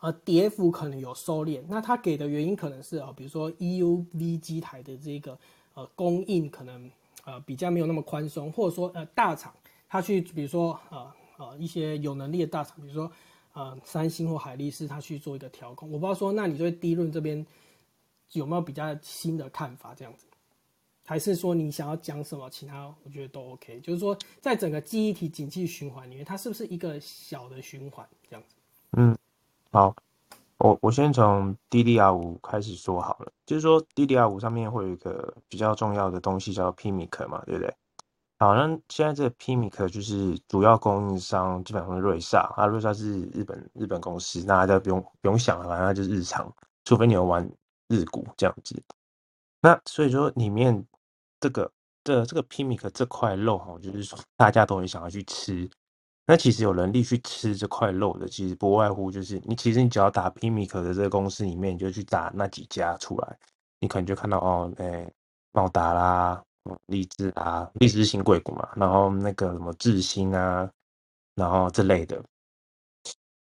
[0.05, 5.35] 呃跌幅可能有收敛，那他给的原因可能是啊，比如说 EUV 机台的这个
[5.73, 6.91] 呃供应可能
[7.23, 9.51] 呃比较没有那么宽松，或者说呃大厂
[9.89, 13.11] 他去比如说呃呃一些有能力的大厂，比如说。
[13.57, 17.47] 呃，三星或海力士，他去做一个调控，我不知道说，那你对低润这边
[18.33, 19.95] 有没有比较新的看法？
[19.95, 20.25] 这样子，
[21.05, 22.49] 还是说你想要讲什么？
[22.49, 23.79] 其他我觉得都 OK。
[23.79, 28.05] 就是说，在整个记忆体景气循环里面，它是不是一个小的循环？
[28.29, 28.55] 这样子。
[28.97, 29.17] 嗯，
[29.75, 29.93] 好，
[30.57, 33.29] 我我先从 DDR 五开始说好了。
[33.45, 37.75] 就是说，DDR 五上面会有一个比较重要的东西叫 Pimic 嘛，对不对？
[38.39, 46.49] 好，那现在这个 Pimic 就是主要供应商，基本上是瑞萨啊，瑞萨是日本日本公司，那大家不用不用想了，反正就是日常，
[46.85, 47.45] 除非你有玩
[47.89, 48.81] 日股这样子。
[49.59, 50.87] 那所以说里面
[51.41, 51.69] 这个
[52.01, 55.69] 这这个 Pimic 这块肉哈，就是说大家都很想要去吃。
[56.27, 63.37] 那其实有能力去吃这块肉的，其实不外乎就是你，其实你只要打 PIMIC 的这个公司里面，你就去打那几家出来，
[63.79, 65.11] 你可能就看到哦，哎，
[65.51, 66.43] 茂达啦。
[66.87, 70.67] 励志啊，励志新贵股嘛，然后那个什么智新啊，
[71.35, 72.19] 然后这类的。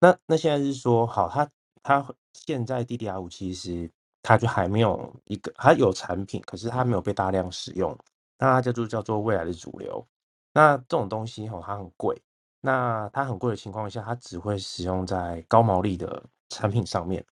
[0.00, 1.48] 那那现在是说，好，它
[1.84, 3.88] 它现在 DDR 五其实
[4.22, 7.96] 它就还没有一个，它有产品，可是它没有被大量使用，
[8.40, 10.04] 那它叫做叫做未来的主流。
[10.52, 12.20] 那这种东西吼，它很贵，
[12.62, 17.22] 那它很贵的情况下，它只会使用在高毛利的产品上面。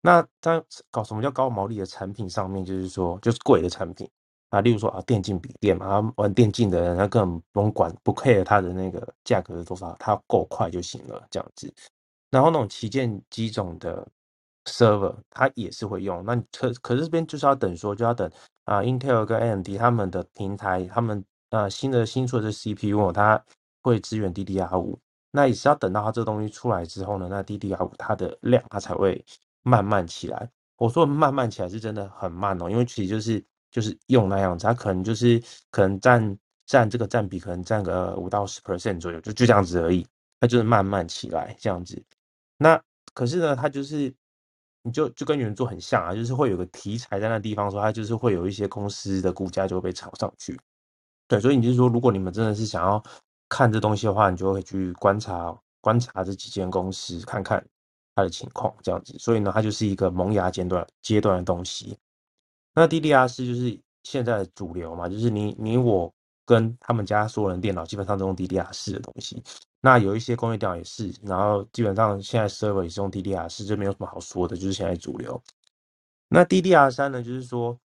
[0.00, 4.10] 那在搞什么叫高毛利的产品上面，就是说就是贵的产品。
[4.50, 11.72] 啊，例如说啊，电竞笔电嘛，玩电竞的人他根本不用管，不 care 它的那个价格的多少，它够快就行了，这样子。
[12.30, 14.06] 然后那种旗舰机种的
[14.66, 16.22] server，它也是会用。
[16.24, 18.30] 那可可是这边就是要等说，就要等
[18.64, 23.42] 啊，Intel 跟 AMD 他们的平台，他们呃新的新出的 CPU，它
[23.82, 24.98] 会支援 DDR 五。
[25.30, 29.22] 那也是要等到它这个东西出来之后呢，那 DDR 五它的量它才会
[29.62, 30.48] 慢慢起来。
[30.76, 33.44] 我说慢慢起来是真的很慢哦，因为其实就是。
[33.72, 40.06] 就是用那样子，它可能就是可能占占这个占比，可能占个五到十 percent 左右，就就这样子而已。
[40.38, 42.04] 它就是慢慢起来这样子。
[42.58, 42.78] 那
[43.14, 44.14] 可是呢，它就是
[44.82, 50.60] 你就就跟原作很像啊，就是会有个题材在那地方，说它就是会有一些公司的股价就会被炒上去。
[51.26, 53.02] 对，所以你就是说，如果你们真的是想要
[53.54, 57.62] 看这东西的话，你就会去观察观察这几间公司，看看
[58.14, 59.14] 它的情况这样子。
[59.18, 61.98] 所以呢，它就是一个萌芽阶段阶段的东西。
[62.74, 66.10] 那 DDR 四就是现在的主流嘛，就是你你我
[66.46, 69.42] 跟他们家所有人电脑基本上都用 DDR 四的东西。
[69.82, 75.42] 那有一些工业电脑也是，然后基本上现在 server 也是用 DDR 四，就没有什么好说的，就是现在主流。
[76.28, 77.78] 那 DDR 三呢，就是说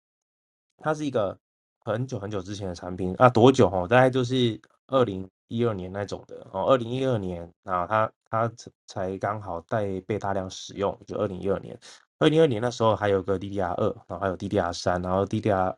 [0.77, 1.35] 它是一个
[1.83, 3.87] 很久很久之前的产品啊，多久哈？
[3.87, 11.77] 大概就是二零一二年那种的哦，二零一二年啊，它它才才刚好在被大量使用，就二零一二年。
[12.19, 15.75] 二零二年那时候还有个 DDR 二，然后还有 DDR 三，然后 DDR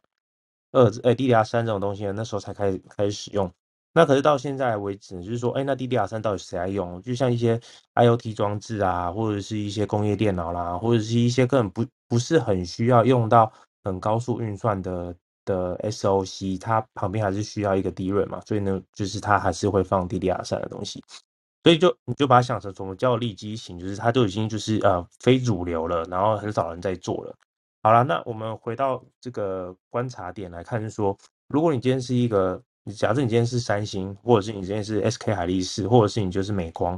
[0.72, 3.52] 二哎 DDR 三这种东西，那时候才开始开始使用。
[3.94, 7.02] 那可是到现在为止，就是说，哎，那 DDR 三到底谁来用？
[7.02, 7.60] 就像一些
[7.96, 13.52] IOT 装置啊，或者是一些工业电脑啦，或者是一些根本不不是很需要用到
[13.84, 15.16] 很高速运算的
[15.48, 21.04] 的 SOC，它旁边还是需要一个 DRAM 嘛，所以呢，就是它还是会放 DDR 三的东西。
[21.64, 27.36] 所以就你就把它想成什么叫立基型，就是它都已经就是呃非主流了，然后很少人在做了。
[27.84, 32.62] 好了，那我们回到这个观察点来看，是说，如果你今天是一个，
[32.96, 36.98] 假设你今天是三星，或者是你今天是 SK 海力士，或者是你就是美光，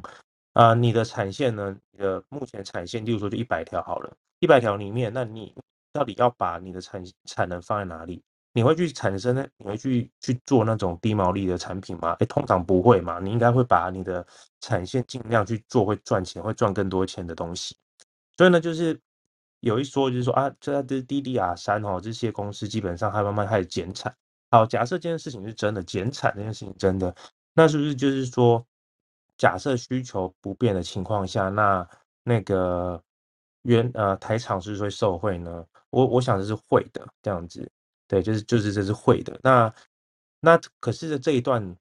[0.54, 5.54] 啊，你的产线呢，你的目前产线，例如说就一百条好了，一百条里面，那你
[5.92, 8.22] 到底要把你的产产能放在哪里？
[8.52, 9.46] 你会去产生呢？
[9.58, 12.16] 你会去去做那种低毛利的产品吗？
[12.20, 13.20] 哎，通常不会嘛。
[13.20, 14.26] 你应该会把你的
[14.60, 17.76] 产线尽量去做会赚钱、会赚更多钱的东西。
[18.36, 19.00] 所以呢，就是
[19.60, 24.14] 有一说，就是说啊，这这 DDR 三哦，这些公司基本上还慢慢开始减产。
[24.50, 27.14] 好，假设这件事情是真的，减产这件事情真的，
[27.54, 28.66] 那是不是就是说，
[29.38, 31.88] 假设需求不变的情况下，那
[32.24, 33.02] 那个
[33.62, 35.64] 原呃台厂是会受惠呢？
[35.92, 37.70] 我我想这是会的，这样子。
[38.10, 39.40] 对，就是就是这是会的。
[39.42, 39.74] 那
[40.42, 41.78] 那可是这一段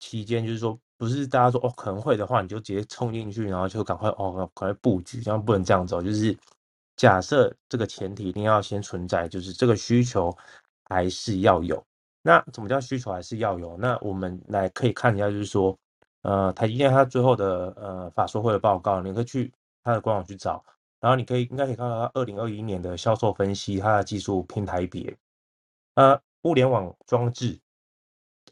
[0.00, 6.02] 期间，就是说不是大家说哦可能会的话，你就直接冲进去，然后就赶快哦赶快布局，这样不能这样走。
[6.02, 6.36] 就是
[6.96, 10.36] 假设这个前提一定要先存在，就是这个需求
[10.84, 11.82] 还是要有。
[12.22, 13.76] 那怎么叫需求还是要有？
[13.78, 15.74] 那我们来可以看一下，就是说，
[16.22, 19.50] 呃，台积电它最后的呃法说会的报告，你可以去
[19.82, 20.62] 它的官网去找，
[21.00, 25.16] 然后你可以应该可以看到它二零二一年的销售分析，它的技术平台别，
[26.00, 27.60] 呃，物联网装置，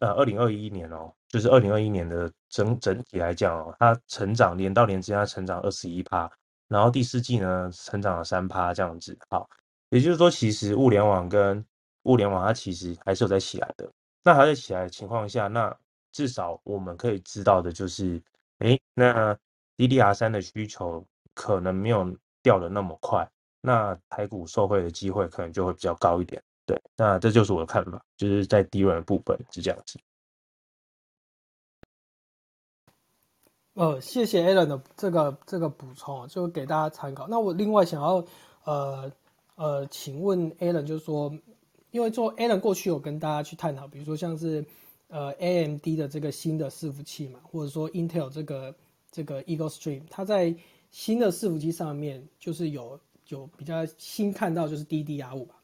[0.00, 6.30] 呃，二零二一年哦，就是二零二一年的整整体来讲哦，它成长年到年之间它成长二十一趴，
[6.68, 9.48] 然后第四季呢成长了三趴这样子，好，
[9.88, 11.64] 也就是说，其实物联网跟
[12.02, 13.90] 物联网它其实还是有在起来的，
[14.22, 15.74] 那还在起来的情况下，那
[16.12, 18.22] 至少我们可以知道的就是，
[18.58, 19.34] 哎，那
[19.78, 23.26] DDR 三的需求可能没有掉的那么快，
[23.62, 26.42] 那台股受惠的机会可能就会比较高一点。
[26.68, 29.98] 对，那这就是我的看法，就是在低润的部分是这样子。
[33.72, 37.26] 呃，谢谢 Alan 的这个这个补充，就给大家参考。
[37.26, 38.24] 那我另外想要
[38.64, 39.10] 呃
[39.56, 41.36] 呃，请问 Alan，就是说。
[41.90, 44.62] 因为做 Alan 过去有跟大家去探讨，比如说像是
[45.08, 48.74] 呃 AMD 的这个新的伺服器嘛，或者说 Intel 这个
[49.10, 50.54] 这个 Eagle Stream，它在
[50.90, 55.57] 新的伺服器上面就是有有比较新看到就是 DDR 五吧，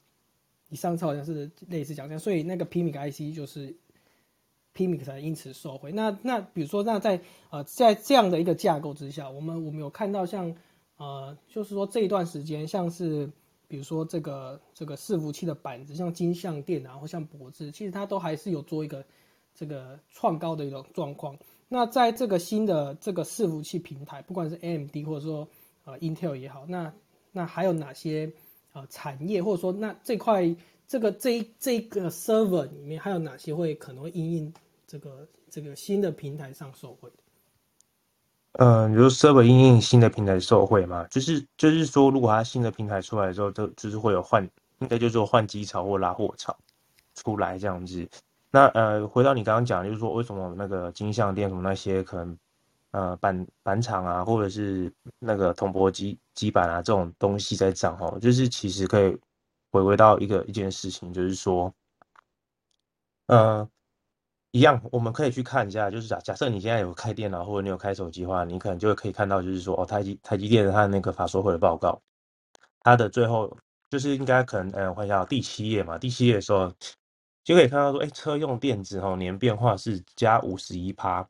[0.69, 3.75] 你上次好像是类似讲这样，所以那个 PMIC IC 就是
[4.75, 5.93] PMIC 才因此受惠。
[5.93, 10.55] 那那比如说那在呃在这样的一个架构之下，我们我们有看到像
[10.97, 13.31] 呃就是说这一段时间像是。
[13.67, 19.05] 比如说这个这个伺服器的板子，像金相电啊，或像博智，其实它都还是有做一个
[19.55, 21.37] 这个创高的一种状况。
[21.67, 25.49] 那在这个新的这个伺服器平台，不管是 AMD 或者说
[25.87, 26.93] 呃 Intel 也好，那
[27.33, 28.31] 那还有哪些
[28.75, 30.55] 呃产业，或者说那这块
[30.87, 34.53] 这个这这个 server 里面还有哪些会可能会因应
[34.87, 37.11] 这个这个新的平台上受惠？
[38.57, 46.57] 嗯，比如 server 应用新的平台受惠嘛，就是就是说，如果它新的平台出来之后，就就是会有换，应该就是换机潮或拉货潮
[47.17, 48.09] 出来这样子。
[48.53, 52.39] 那呃，回到你刚刚讲，就是说为什么那个金像店什么那些可能
[52.95, 59.19] 呃板板厂啊，或者是那个铜箔基基板啊这种东西在涨哦，就是其实可以
[59.71, 61.75] 回归到一个一件事情，就是说，
[63.27, 63.69] 呃。
[64.57, 72.01] 一样，我们可以去看一下，就是假假设你现在有开电脑或者你有开手机的话，你可能就可以看到，就是说哦，台积台积电的它的那个法说会的报告，
[72.79, 73.59] 它的最后
[73.91, 76.73] 就是应该可能嗯，换一下第七页嘛，第七页的时候
[77.43, 81.29] 就可以看到说，哎，车用电子哦年变化是加五十一趴，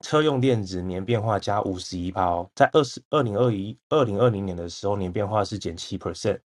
[0.00, 6.40] 车用电子年变化加五十一趴哦，在二十二零二一二零二零年的时候年变化是减七 percent，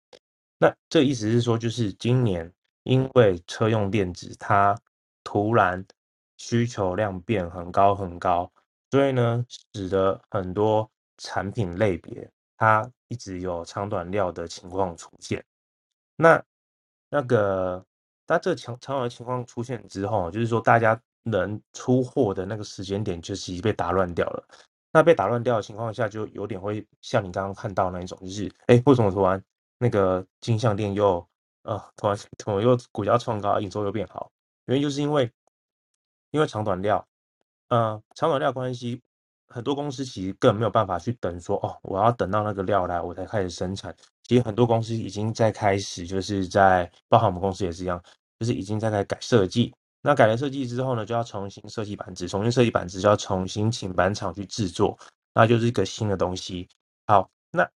[0.58, 4.76] 那这意思是说，就是今年因为车用电子它
[5.22, 5.84] 突然
[6.36, 8.50] 需求量变很高很高，
[8.90, 15.44] 所以呢，使得很多产品类别它一直有长短料的情况出现。
[16.16, 16.42] 那
[17.08, 17.84] 那个，
[18.26, 24.44] 那这长长短的情况出现之后，就是说大家能出货的那个时间点就是已经被打乱掉了。
[24.92, 29.42] 那被打乱掉的情况下，就有点会像你刚刚看到那一种，就是哎，为什么突然
[29.78, 31.26] 那个金项店又
[31.64, 34.30] 呃突然怎么又股价创高，营收又变好？
[34.66, 35.28] 原因就是因为，
[36.30, 37.04] 因为长短料，
[37.68, 39.02] 呃，长短料关系，
[39.48, 43.94] 很多公司其实根本没有办法去等，说哦，我要等到那个料来，我才开始生产。
[44.22, 48.00] 其实很多公司已经在开始，就是在，包含我们公司也是一样，
[48.38, 49.74] 就是已经在在改设计。
[50.04, 54.96] 那改了设计之后呢，就要重新设计板子，重新设计板子就要重新请板厂去制作，
[55.32, 56.68] 那就是一个新的东西。
[57.06, 57.68] 好，那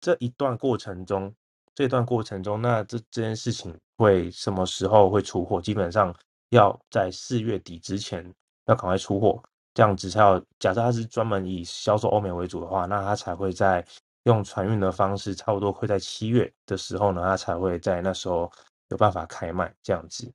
[0.00, 1.34] 这一段过程中，
[1.74, 5.60] 这段过程中，那这这件事情会什么时候会出货？
[5.60, 6.14] 基本上。
[6.50, 8.28] 要在四月底之前
[8.66, 9.40] 要赶快出货，
[9.72, 10.36] 这样子才要。
[10.58, 13.86] 假设他是专门以销售欧美为主的话，那他才会在
[14.24, 18.50] 用船运的方式，差不多会在七月的时候呢，他才会在那时候
[18.88, 20.28] 有办法开卖这样子。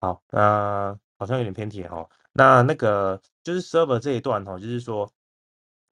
[0.00, 2.08] 好，那好像有点偏题哈。
[2.32, 5.10] 那那个就是 server 这一段哈，就是说，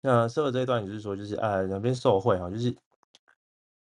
[0.02, 2.76] 那 server 这一段就是说，就是呃两边受贿哈，就是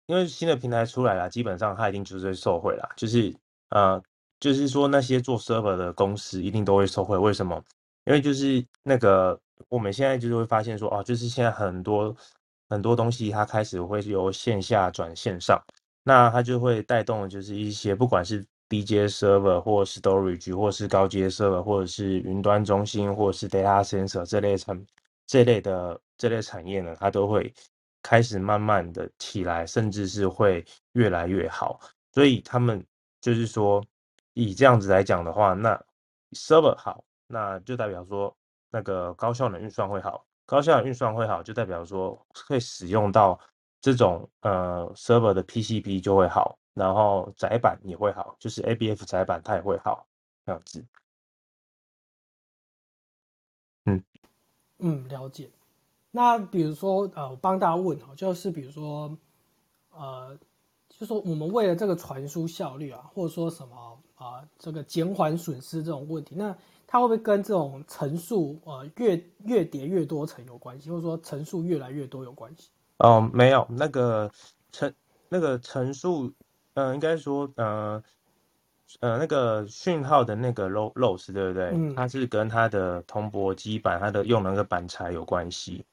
[0.06, 3.34] 因为新的平台出来了，基本上它一定就是受贿啦，就是
[3.70, 4.02] 呃。
[4.40, 7.16] 就是说，那些做 server 的公司一定都会受惠。
[7.16, 7.64] 为什么？
[8.04, 12.14] 因为就是那个我们现在就是会发现说，哦，就是现在很多
[12.68, 15.58] 很多东西它开始会由线下转线上，
[16.02, 24.86] 那它就会带动就是一些不管是低阶 server 或是 storage 或是高阶 server 或者是云端中心或者是 data center 这类产
[25.26, 27.52] 这类的这类产业呢，它都会
[28.02, 31.80] 开始慢慢的起来，甚至是会越来越好。
[32.12, 32.84] 所以他们
[33.20, 33.84] 就是说。
[34.36, 35.80] 以这样子来讲的话，那
[36.32, 38.36] server 好，那就代表说
[38.68, 43.38] 那个高效能运算会好，高效能运算会好，就代表说会使用到
[43.80, 50.06] 这种呃 server 的 PCB 就会好，然后窄板也会好，就是 ABF 窄板它也会好
[50.44, 50.84] 这样子。
[53.86, 54.02] 嗯
[54.78, 55.50] 嗯，了解。
[56.10, 59.16] 那比如说呃，我帮大家问哈，就是比如说
[59.90, 60.38] 呃，
[60.88, 66.56] 就说我们为了这个传输效率啊，或者说什么啊，这个减缓损失这种问题，那
[66.86, 72.70] 它会不会跟这种层数呃越越叠越多层有关系，或者说层数越来越多有关系？
[72.98, 74.30] 哦，没有，那个
[74.70, 74.94] 层
[75.28, 76.32] 那个层数，
[76.74, 78.02] 嗯，应该说呃
[79.00, 81.70] 呃那个讯号的那个 loss loss 对不对？
[81.72, 85.84] 嗯，它是跟它的铜箔基板它的用那个板材有关系。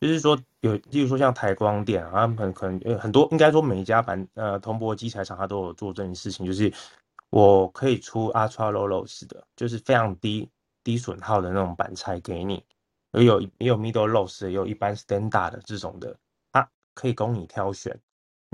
[0.00, 6.70] 就是说有，例如说像台光电啊，很可能很多，应该说每一家板呃铜箔基材厂它都有做这件事情，就是
[7.30, 10.46] 我可以出 ultra low loss 的，就是非常低
[10.82, 12.62] 低损耗的那种板材给你，
[13.12, 16.14] 也有也有 middle loss，也有一般 standard 的这种的，
[16.52, 17.98] 它可以供你挑选。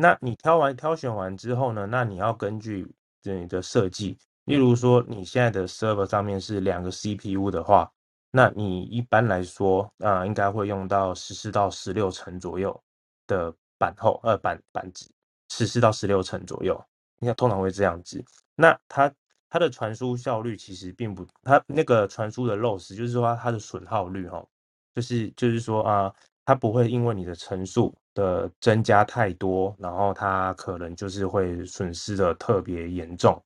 [0.01, 2.91] 那你挑完挑选完之后呢，那你要根据
[3.23, 7.91] 你的设计，例如说你现在的 server 上面是两个 CPU 的话。
[8.33, 12.81] 那你一般来说啊，应该会用到十四到十六层左右
[13.27, 15.11] 的板厚，呃，板板子，
[15.49, 16.81] 十四到十六层左右，
[17.19, 18.25] 你看通常会这样子。
[18.55, 19.13] 那它
[19.49, 24.47] 它的传输效率其实并不，它那个传输的 loss 就是说它的损耗率哈，
[24.95, 33.43] 就是就是说啊，它不会因为你的层数的增加太多，然后它可能就是会损失的特别严重。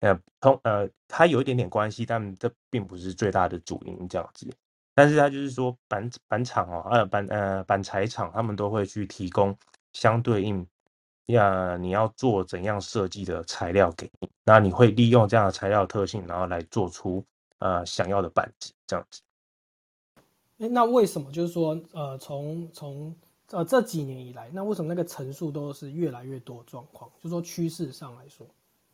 [0.00, 4.48] 呃，通呃，它有一点点关系，但这并不是最大的主因这样子。
[4.94, 9.56] 但是它就是说板板厂哦，呃板呃板材厂，他们都会去提供
[9.92, 10.66] 相对应，
[11.26, 17.24] 呀你要做怎样设计的材料给你，那你会利用这样的材料特性，然后来做出
[17.58, 19.20] 呃想要的板子这样子。
[20.58, 23.14] 哎，那为什么就是说呃从从
[23.50, 27.10] 呃这几年以来，那为什么那个层数都是越来越多状况？
[27.22, 28.46] 就说趋势上来说。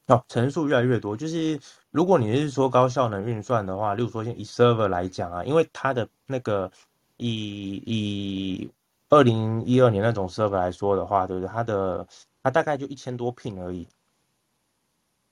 [0.06, 1.58] 哦，层数越来越多，就是
[1.90, 6.70] 如果你是说高效能运算的话，例如说以 server 来讲啊，因为它的那个
[7.16, 8.70] 以以
[9.08, 11.48] 二零一二年那种 server 来说的话，对不对？
[11.52, 12.06] 它的
[12.42, 13.88] 它大概就一千多 pin 而已，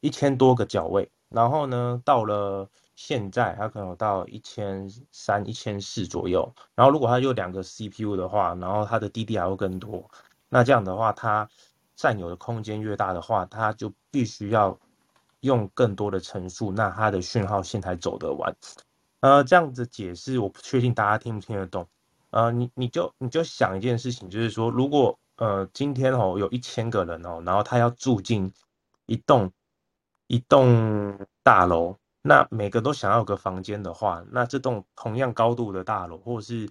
[0.00, 10.10] 一千多个角位，然后呢，到了现在它可能到一千三、一千四左右，然后如果它有两个 CPU 的话，然后它的 DDR 会更多，
[10.48, 11.48] 那这样的话它。
[11.96, 14.76] 占有的空间越大的话，它就必须要
[15.42, 18.52] 用更多的层数，那它的讯号线才走得完。
[19.20, 21.86] 呃，这样子解释，我不确定大家听不听得懂。
[22.30, 28.52] 呃，你你就你就想一件事情，就是说，如果呃今天哦有一千个人哦，然后他要住进
[29.06, 29.52] 一栋
[30.26, 31.96] 一栋大楼，
[32.26, 36.70] 那每个都想要个房间的话，那这栋同样高度的大楼，或者是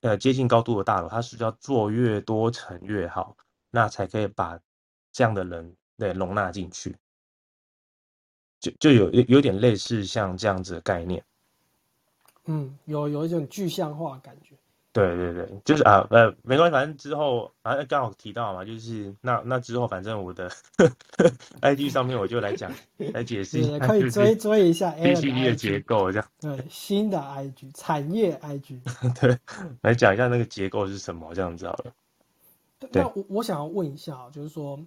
[0.00, 3.36] 呃接近高度的大楼，它是要做越多层越好。
[3.70, 4.58] 那才可以把
[5.12, 6.96] 这样的人对容纳进去，
[8.58, 11.22] 就就有有点类似像这样子的概念，
[12.46, 14.56] 嗯，有有一种具象化感觉。
[14.92, 20.50] 对对对，就是啊呃，没关系，反正之后啊刚好提到嘛，就是那那之后反正我的
[21.62, 22.72] IG 上面我就来讲
[23.12, 26.28] 来解释，可以追追一下 PCB 的结构这样。
[26.40, 28.80] 对，新的 IG 产业 IG，
[29.20, 29.38] 对，
[29.82, 31.92] 来讲一下那个结构是什么这样子好了。
[32.90, 34.80] 那我我想要问一下就是说，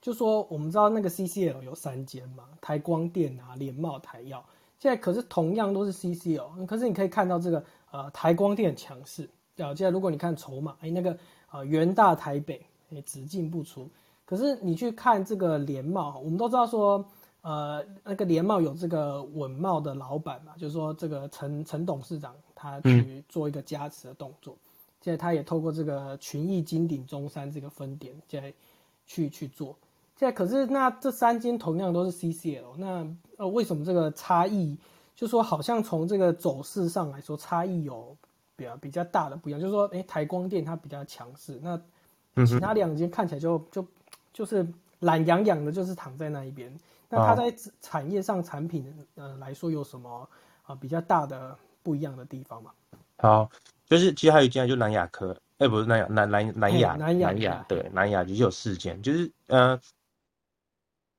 [0.00, 4.44] 就说我们知道那个 CCL 有三间嘛，台光电啊、联茂、台药，
[4.78, 9.30] 现在可是同样都是 CCL，可是你可以看到这个呃台光电强势，对
[9.62, 11.16] 啊，现在如果你看筹码，哎那个
[11.48, 13.88] 啊元大台北哎只进不出，
[14.24, 17.04] 可是你去看这个联茂，我们都知道说
[17.42, 24.56] 呃那个联茂有这个稳茂的老板嘛，就是说这个陈陈董事长他去做一个加持的动作。
[25.00, 28.52] 现在他也透过这个群益金鼎中山这个分点，在
[29.06, 29.76] 去去做。
[30.16, 33.06] 现在可是那这三间同样都是 CCL，那
[33.36, 34.76] 呃为什么这个差异？
[35.14, 38.16] 就说好像从这个走势上来说，差异有
[38.58, 39.60] 比较比较大的不一样。
[39.60, 41.80] 就是说，哎，台光电它比较强势，那
[42.44, 43.86] 其他两间看起来就就
[44.32, 44.66] 就是
[44.98, 46.76] 懒洋洋的，就是躺在那一边。
[47.08, 50.28] 那它在产业上产品呃来说有什么
[50.64, 52.72] 啊比较大的不一样的地方吗？
[53.18, 53.48] 好。
[53.88, 59.80] 就是其实还有一件，就南亚科，哎，不是南亚，南南南亚，南亚，对，南亚就有四件，就是呃，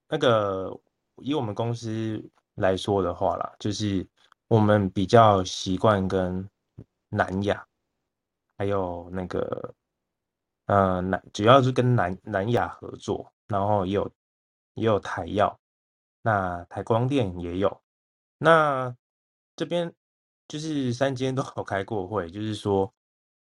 [0.08, 0.78] 那个
[1.16, 2.24] 以我们公司
[2.54, 4.06] 来说的话啦，就是
[4.46, 6.48] 我们比较习惯跟
[7.10, 7.66] 南亚，
[8.56, 9.74] 还有那个
[10.64, 14.10] 呃南，主要是跟南南亚合作，然后也有
[14.72, 15.60] 也有台药，
[16.22, 17.82] 那台光电也有，
[18.38, 18.96] 那
[19.54, 19.94] 这边。
[20.48, 22.92] 就是三间都有开过会，就是说，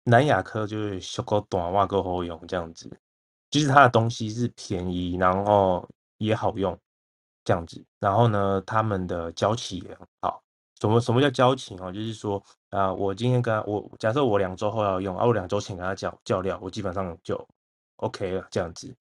[0.03, 2.91] 南亚科就是小狗短袜够好用这样子，
[3.49, 5.87] 就是它的东西是便宜，然后
[6.17, 6.77] 也好用
[7.45, 7.81] 这样子。
[7.97, 10.43] 然后呢，他们的交期也很好。
[10.81, 11.91] 什么什么叫交情哦？
[11.91, 17.47] 就是说啊，我今天跟他我假设我两周后要用，啊，我两周前跟他叫叫料，我基本上就
[17.97, 18.91] OK 了这样子。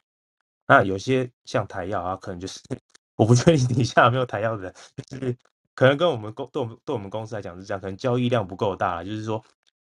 [0.66, 2.60] 那有些像台药啊，可能就是
[3.16, 4.74] 我不确定底下有没有台药的人，
[5.06, 5.34] 就是
[5.74, 9.42] 可能跟我们公对我们对我们公司来讲是这样，可能交易量不够大，就是说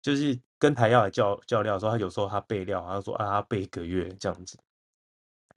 [0.02, 4.58] 就是跟台药来叫叫料的时候，他有时候他备料，他说啊他备一个月这样子，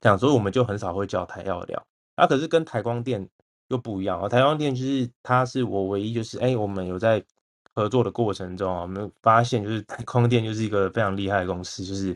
[0.01, 1.87] 这样所以我们就很少会叫台药料。
[2.15, 3.29] 啊，可是跟台光电。
[3.69, 4.29] 又不一样啊！
[4.29, 7.23] 台光电就是它是我唯一就是哎，我们有在
[7.73, 12.15] 合作的过程中啊，我们发现就是台光电就是一个非常厉害的公司，就是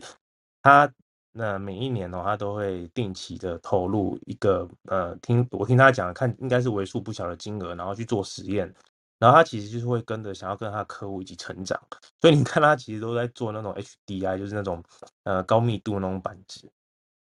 [0.62, 0.92] 它
[1.34, 8.74] 那每一年哦，它都会定期的投入一个呃，听我听他讲，看应该是为数不小的金额，然后去做实验，
[9.20, 11.78] 然后他其实就是会跟着想要跟他的客户一起成长，
[12.22, 13.74] 所以你看他其实都在做那种
[14.08, 14.82] HDI，就是那种
[15.26, 16.62] 呃高密度那种板子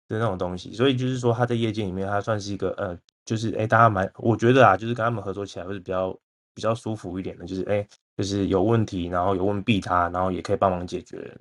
[0.08, 2.98] 的那种东西，所以就是说他在业界里面，他算是一个呃。
[3.26, 6.18] 就是哎，大家蛮，我觉得啊，就是跟他们合作起来会是比较
[6.54, 7.44] 比较舒服一点的。
[7.44, 11.36] 就是哎，就是有问题，然后有问必他，然后也可以帮忙解决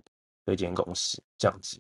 [0.46, 1.80] 这间公司这样子。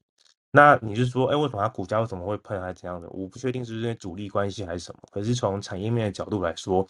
[0.51, 3.09] 那你是说，哎，为什么它股价为什么会喷还是怎样的？
[3.09, 4.99] 我不确定是因为主力关系还是什么。
[5.11, 6.87] 可是从产业面的角度来说，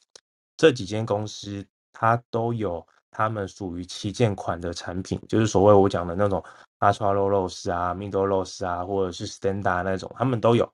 [0.57, 6.43] 这几间公司它都有他们属于旗舰款的产品，就是所谓我讲的那种
[6.79, 10.69] Ultra Low Loss 啊、Middle Loss 啊，或者是 Standard 那种，他们都有。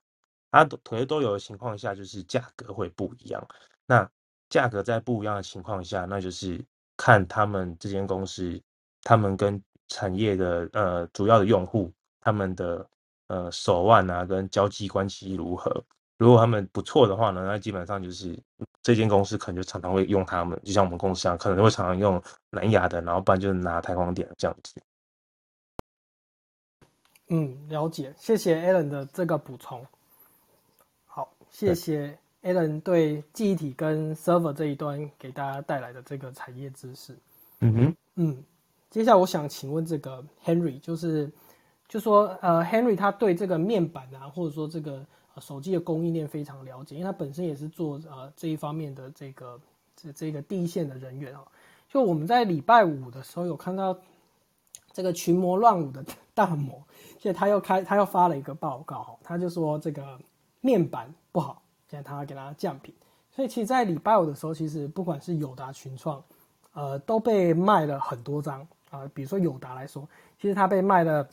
[0.51, 3.41] 它都可能都有的情况下，就是价格会不一样。
[3.85, 4.07] 那
[4.49, 6.63] 价格在不一样的情况下，那就是
[6.97, 8.61] 看他们这间公司，
[9.01, 12.85] 他们跟产业的呃主要的用户，他们的
[13.27, 15.83] 呃手腕啊跟交际关系如何。
[16.17, 18.37] 如果他们不错的话呢，那基本上就是
[18.83, 22.21] 这间公司可能就常常会用他们，就像我们公司一样，可能会常常用
[22.51, 24.79] 蓝牙的，然后不然就是拿台光点这样子。
[27.29, 29.83] 嗯，了解，谢谢 Alan 的这个补充。
[31.51, 37.15] 谢谢 Alan 对记忆体跟 server 这一端给大家带来的这个产业知识。
[37.59, 38.43] 嗯哼，嗯，
[38.89, 41.29] 接下来我想请问这个 Henry，就是
[41.87, 45.05] 就说呃 Henry 他对这个面板啊，或者说这个
[45.39, 49.59] 手机的供应链非常了解，因为他本身也是做呃这一方面的这个
[49.95, 51.43] 这这个第一线的人员啊。
[51.89, 53.99] 就我们在礼拜五的时候有看到
[54.93, 56.81] 这个群魔乱舞的大魔，
[57.19, 60.17] 现在他又开他又发了一个报告哈，他就说这个。
[60.61, 62.93] 面板不好，现在他给它降频，
[63.31, 66.23] 所以其实，在礼拜五的时候，其实不管是友达、群创，
[66.73, 69.09] 呃，都被卖了很多张啊。
[69.13, 70.07] 比如说友达来说，
[70.39, 71.27] 其实它被卖了，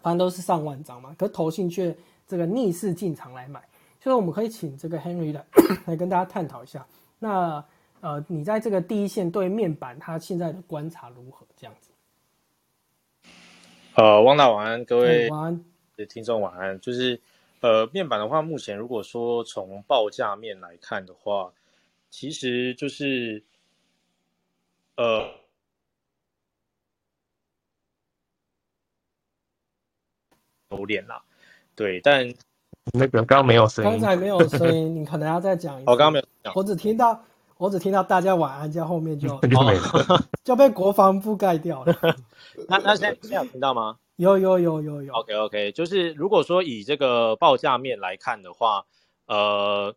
[0.00, 1.14] 反正都是上万张嘛。
[1.18, 1.94] 可投信却
[2.28, 3.60] 这个逆势进场来买，
[4.00, 5.44] 所以我们可以请这个 Henry 来
[5.86, 6.86] 来跟大家探讨一下。
[7.18, 7.64] 那
[8.00, 11.44] 呃，你在这个第一线对面板，它现在的观察如何？
[11.56, 11.90] 这样子。
[13.96, 15.64] 呃，汪大晚安，各位晚安，
[16.08, 17.20] 听众晚安，就是。
[17.60, 21.52] 呃，面板的话，目前如果说从报价面来看的话，
[22.08, 23.44] 其实就是
[24.96, 25.28] 呃，
[30.70, 31.22] 收敛啦，
[31.74, 32.26] 对，但
[32.92, 35.90] 那个刚刚没有声音，刚才没有声音，你可能要再讲一次。
[35.92, 37.22] 我刚刚没有讲，我只听到
[37.58, 41.94] 我只听到大家晚安，在后面就 就没了， 就被国防覆盖掉了。
[42.68, 43.98] 那那现在现在有听到吗？
[44.20, 48.84] 有有有有有，OK OK，就是如果说以这个报价面来看的话，
[49.24, 49.96] 呃，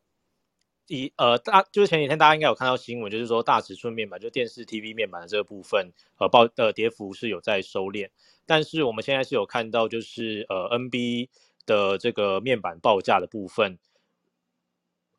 [0.87, 8.07] 以呃大就是前几天大家应该有看到新闻，就是说大尺寸面板就电视 TV 面板的这个部分，呃报的跌幅是有在收敛，
[8.45, 11.27] 但是我们现在是有看到就是呃 NB
[11.65, 13.77] 的这个面板报价的部分，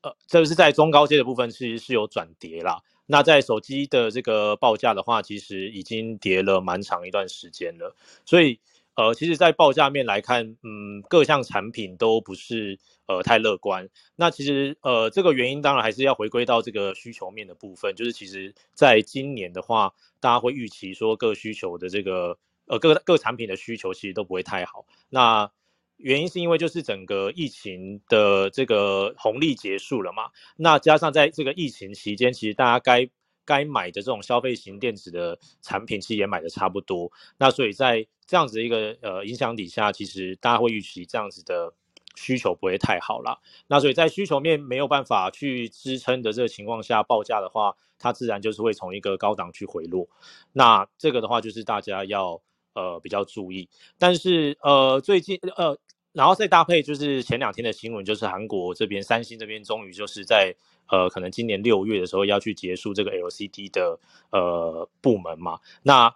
[0.00, 2.80] 呃这是在中高阶的部分其实是有转跌啦。
[3.04, 7.94] 那在手机的这个报价的话，其实已经跌了蛮长一段时间了，
[8.24, 8.58] 所以。
[8.96, 13.88] 呃，其实，在报价面来看，嗯，各项产品都不是呃太乐观。
[14.14, 24.86] 那其实，呃，这个原因当然还是要回归到这个需求面的部分，就是其实在今年的话，大家会预期说各需求的这个呃各各产品的需求其实都不会太好。
[25.10, 25.50] 那
[25.96, 33.08] 原因是因为就是整个疫情的这个红利结束了嘛，那加上在这个疫情期间，其实大家该
[33.44, 37.10] 该买的这种消费型电子的产品，其实也买的差不多。
[37.38, 41.74] 那所以在这样子一个呃影响底下，其实大家会预期这样子的
[42.16, 43.40] 需求不会太好了。
[43.66, 50.08] 那所以在需求面没有办法去支撑的这个情况下，报价的话，它自然就是会从一个高档去回落。
[50.52, 52.40] 那这个的话，就是大家要
[52.74, 53.68] 呃比较注意。
[53.98, 55.76] 但是呃最近呃，
[56.12, 60.54] 然后再搭配就是前两天的新闻，就是韩国这边三星这边终于就是在
[60.88, 63.98] 呃可能今年六月的时候要去结束这个 LCD 的
[64.30, 65.60] 呃部门嘛。
[65.82, 66.14] 那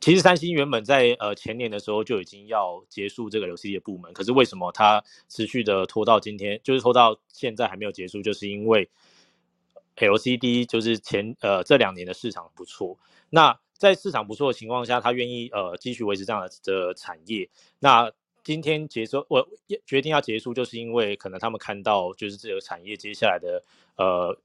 [0.00, 8.88] 其实三星原本在呃前年的时候就已经要结束这个 LCD 的部门，可是为什么它持续的拖到今天，就是拖到现在还没有结束，就是因为
[9.96, 12.98] LCD 就是前呃这两年的市场不错，
[13.30, 17.48] 那在市场不错的情况下，他愿意呃继续维持这样的的产业。
[17.78, 18.10] 那
[18.44, 19.48] 今天结束，我
[19.86, 23.62] 决定要结束，就是因为可能他们看到就是这个产业接下来的
[23.96, 24.38] 呃。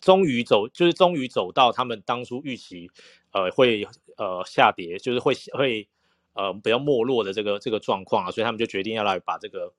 [0.00, 2.90] 终于走，就是终于走到他们当初预期，
[3.32, 5.88] 呃，会呃下跌，就是会会
[6.34, 9.72] 呃比较没落的这个这个状况啊，所以他们就决定要来把这个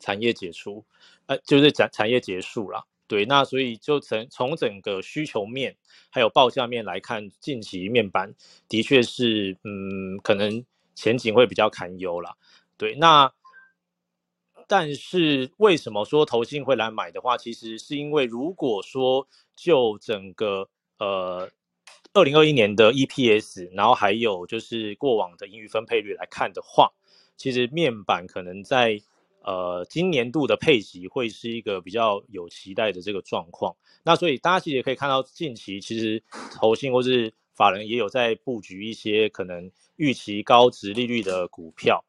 [0.00, 0.82] 产业解除，
[1.26, 2.86] 呃，就是产产业结束了。
[3.06, 5.76] 对，那所以就从从整个需求面
[6.08, 8.32] 还有报价面来看，近期面板
[8.70, 10.64] 的确是嗯，可能
[10.94, 12.38] 前景会比较堪忧了。
[12.76, 13.32] 对，那。
[14.68, 20.66] 但是为什么说投信会来买的话，其实是因为如果说就整个
[20.98, 21.50] 呃
[22.14, 26.90] 二零二一年的 EPS，然后还有就是过往的盈余分配率来看的话，
[27.36, 29.02] 其实面板可能在
[29.42, 33.76] 呃今年度的配息会是一个比较有期待的这个状况。
[34.04, 36.22] 那所以大家其实也可以看到，近期其实
[36.54, 42.02] 投信或是法人也有在布局一些可能预期高值利率的股票。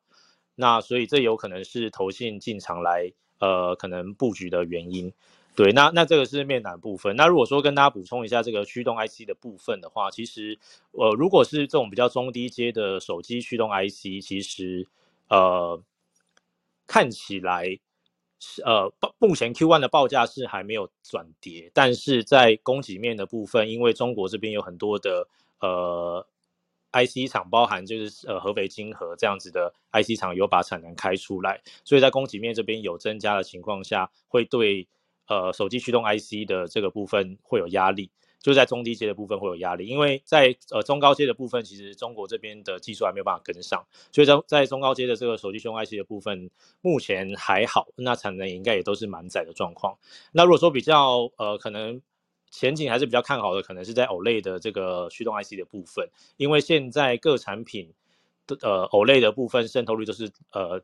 [0.56, 5.12] 那所以这有可能是投信进场来，呃，可能布局的原因。
[5.56, 7.16] 对，那那这个是面板部分。
[7.16, 10.58] 那如果说跟大家补充一下这个驱动 IC 的部分的话，其实，
[10.92, 14.88] 呃，如果是这种比较中低阶的手机驱动 IC，其实，
[15.30, 15.80] 呃，
[16.88, 17.80] 看起来
[18.40, 25.28] 是呃，目前 Q1 的报价是还没有转跌，但是在供给面的部分，因为中国这边有很多的，
[25.60, 26.26] 呃。
[26.94, 34.88] IC 厂包含就是呃合肥金河这样子的 IC 厂有把产能开出来，所以在供给面这边有增加的情况下，会对
[35.28, 49.98] 呃手机驱动 IC 的这个部分会有压力，就在中低阶的部分会有压力，因为在呃中高阶的部分，其实中国这边的技术还没有办法跟上，所以在在中高阶的这个手机驱动 IC 的部分目前还好，那产能应该也都是满载的状况。
[50.32, 52.02] 那如果说比较呃可能。
[52.54, 57.92] 前景还是比较看好的，可能是在 OLED 的这个驱动 IC 的部分，因为现在各产品
[58.46, 60.80] 的呃 OLED 的部分渗透率都是呃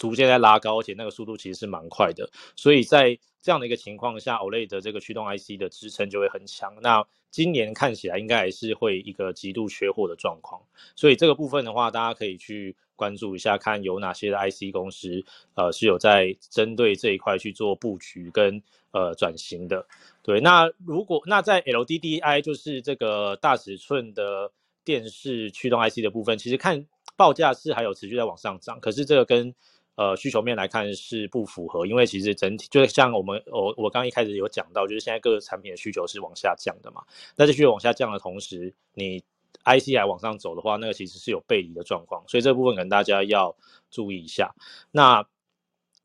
[0.00, 6.74] 逐渐在拉高，而且那个速度其实是蛮快的，所以在这样的一个情况下，OLED 的这个驱动 IC 的支撑就会很强。
[6.80, 10.62] 那今年看起来应该还是会一个极度缺货的状况，
[10.96, 15.22] 所以这个部分的话，大家可以去关注一下，看有哪些的 IC 公司
[15.54, 19.86] 呃是有在针对这一块去做布局跟呃转型的。
[20.22, 24.50] 对，那如果那在 LDDI 就是这个大尺寸的
[24.82, 26.86] 电视驱动 IC 的部分，其实看
[27.16, 29.54] 报价是还有持续在往上涨，可是这个跟
[30.00, 37.02] 呃需求面来看是不符合，因为其实整体就像我们我我刚一开始有讲到，就是现在各个产品的需求是往下降的嘛，
[37.36, 39.22] 那这需求往下降的同时，你
[39.64, 43.54] IC 还往上走的话，那个其实是有背离的状况，所以这部分可能大家要
[43.90, 44.54] 注意一下。
[44.90, 45.22] 那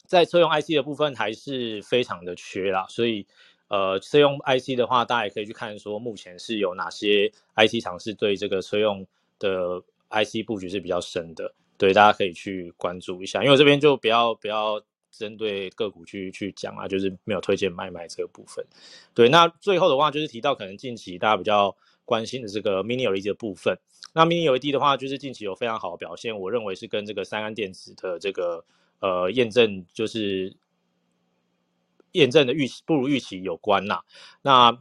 [0.05, 3.25] 在车用 IC 的部分还是非常的缺啦，所以。
[3.67, 9.03] 呃，车用 IC 的话，大家也可以去看说，目前是有哪些 IC 厂是对这个车用
[9.39, 9.81] 的
[10.11, 13.43] IC 布局是比较深的，对，大家可以去关注一下。
[13.43, 18.65] 因为这边就不要不要针对个股去去讲啊，就是没有推荐买卖这个部分。
[19.13, 23.78] 对，那最后的话就是提到可能近期大家比较关心的这个 Mini LED 的部分。
[24.13, 28.65] 那 Mini LED 的话，就是近期有非常好的表现，我认为是跟这个三安电子的这个
[28.99, 30.55] 呃验证就是。
[32.11, 33.99] 验证的预期不如预期有关呐，
[34.41, 34.71] 那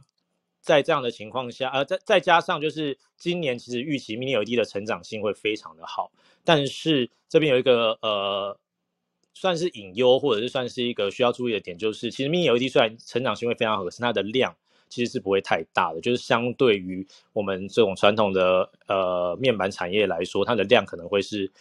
[0.65, 6.11] 在这样的情况下，呃，再再加上就是今年其实预期 Mini LED 的成长性会非常的好，
[6.43, 8.57] 但是这边有一个呃
[9.35, 14.55] 算是隐忧或者是算是一个需要注意的点，就是其实 Mini LED 虽然成长性会非常好，可是它的量
[14.89, 21.51] 其实是不会太大的，就是相对于我们这种传统的呃面板产业来说，它的量可能会是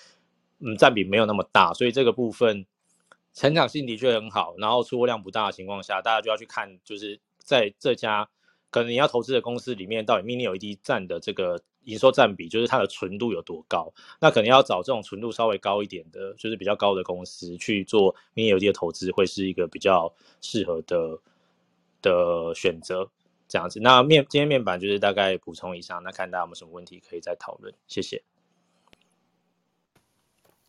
[0.60, 2.64] 嗯占比没有那么大，所以这个部分。
[3.36, 8.28] 成长性的确很好，然后出货量不大的情况下，大家就要去看，就是在这家
[8.74, 13.92] 可能你要投资的公司里面，到底 Mini LED 占的这个营收占比，就是它的纯度有多高。
[14.20, 21.20] 那可能要找这种纯度稍微高一点的，就是比较高的公司去做 Mini LED 的投资，会是一个比较适合的
[22.02, 23.08] 的选择。
[23.46, 27.72] 这样子，那面今天面板就是大概补充一下，那看大家有没有什么问题可以再讨论。
[27.86, 28.24] 谢谢。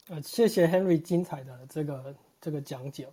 [0.10, 2.16] 呃，谢谢 Henry 精彩的这个。
[2.42, 3.08] 这个讲解，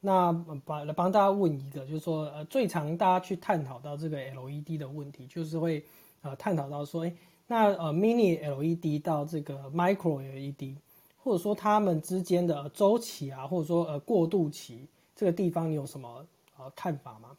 [0.00, 0.32] 那
[0.64, 5.84] 把来帮大家问一个，就是说，呃，最常大家去探讨到这个 LED 的问题，就是会
[6.22, 7.14] 呃探讨到说，哎，
[7.46, 10.76] 那呃 Mini LED 到这个 Micro LED，
[11.16, 14.86] 或者说它们之间的周期啊，或者说呃过渡期，
[15.16, 16.26] 这个地方你有什么
[16.56, 17.36] 呃看法吗？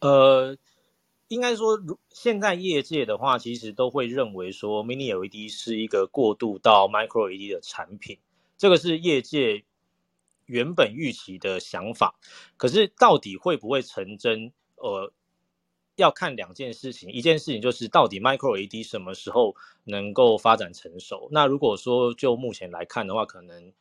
[0.00, 0.56] 呃。
[1.28, 8.18] 应该说，如现在业界的话，其实都会认为说，Mini LED 是一个过渡到 Micro LED 的产品，
[8.58, 9.64] 这个是业界
[10.52, 12.14] 原本预期的想法。
[12.56, 14.52] 可是到底会不会成真？
[14.76, 15.12] 呃，
[15.96, 21.28] 要看两件事情，一件事情就是到底 Micro LED 什么时候能够发展成熟。
[21.32, 23.72] 那如果说就目前来看的话，可能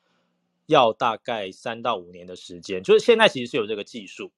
[0.65, 2.82] 要大概三到五年的时间。
[2.82, 4.32] 就是现在其实是有这个技术，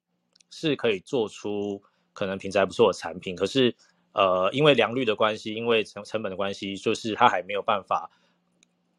[0.49, 1.83] 是可以做出。
[2.15, 3.75] 可能品质还不错的产品，可是，
[4.11, 8.11] 呃，因为良率的关系，因为成成本的关系，就是它还没有办法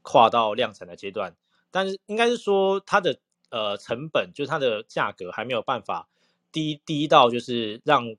[0.02, 1.36] 跨到量产的阶段。
[1.70, 3.20] 但是应该是说，它的
[3.54, 6.08] 呃成本，就是它的价格还没有办法
[6.50, 8.16] 低低到就是让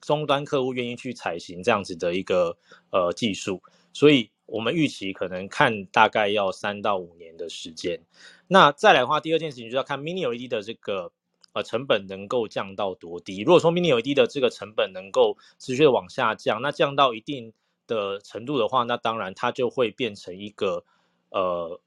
[0.00, 2.58] 终端客户愿意去采行这样子的一个
[2.90, 3.62] 呃技术。
[3.94, 7.98] 所以我们预期可能看大概要三到五年的时间。
[8.46, 11.12] 那再来的话，第二件事情就要看 Mini LED 的这个。
[11.54, 13.44] 呃，成本能够降到多低？
[13.44, 17.52] 如果说 Mini LED 的这个成本能够持续的往下降，那降到一定
[17.86, 20.84] 的程度的话，那当然它就会变成一个
[21.30, 21.80] 呃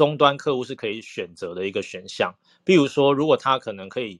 [0.00, 2.34] 终端客户是可以选择的一个选项。
[2.64, 4.18] 比如说，如果它可能可以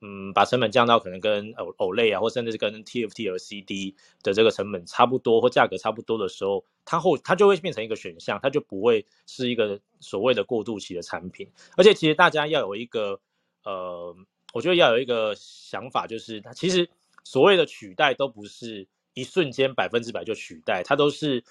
[0.00, 11.50] 嗯把成本降到可能跟 O OLED 啊，或甚至是跟 TFT LCD 的这个成本差不多或价格差不多的时候，它后它就会变成一个选项，它就不会是一个所谓的过渡期的产品。
[11.76, 13.20] 而且其实大家要有一个。
[13.64, 14.16] 呃，
[14.54, 16.88] 我觉得要有一个想法，就是它其实
[17.22, 21.44] 所谓的取代都不是一瞬间百分之百就取代，它都是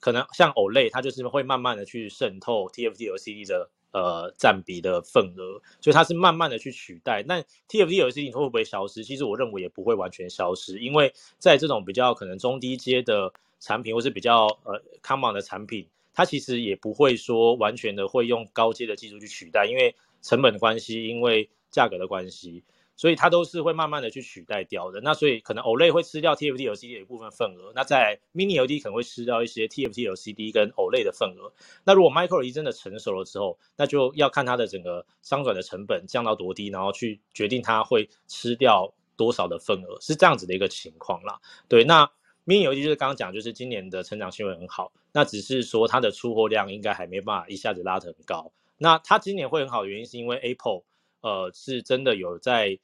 [0.00, 7.22] 可能像 Olay，它就是会慢慢的去渗透 TFT LCD 的呃占比的份额，所以它是慢慢的去取代。
[7.28, 9.04] 那 TFT LCD 会不会消失？
[9.04, 22.64] 其实我认为也不会完全消失，因为在这种比较可能中低阶的产品，或是比较呃 common 的产品，它其实也不会说完全的会用高阶的技术去取代，因为成本的关系，因为价格的关系，
[23.00, 25.00] 所以它都是会慢慢的去取代掉的。
[25.00, 31.50] 那所以可能 OLED 会吃掉 TFT LCD 的一部分份额，那在 Mini LED 可能会吃掉一些 TFT LCD 跟 OLED 的份额。
[31.84, 41.40] 那如果 Micro LED 真的成熟了之后，那就要看它的整个商转的成本降到多低，然后去决定它会吃掉多少的份额，是这样子的一个情况啦。
[41.68, 42.04] 对，那
[42.44, 48.52] Mini LED 就是刚刚讲，就是今年的成长性会很好，那只是说它的出货量应该还没办法一下子拉得很高。
[48.76, 50.82] 那它今年会很好的原因是因为 Apple。
[51.22, 52.78] 呃，是真的有在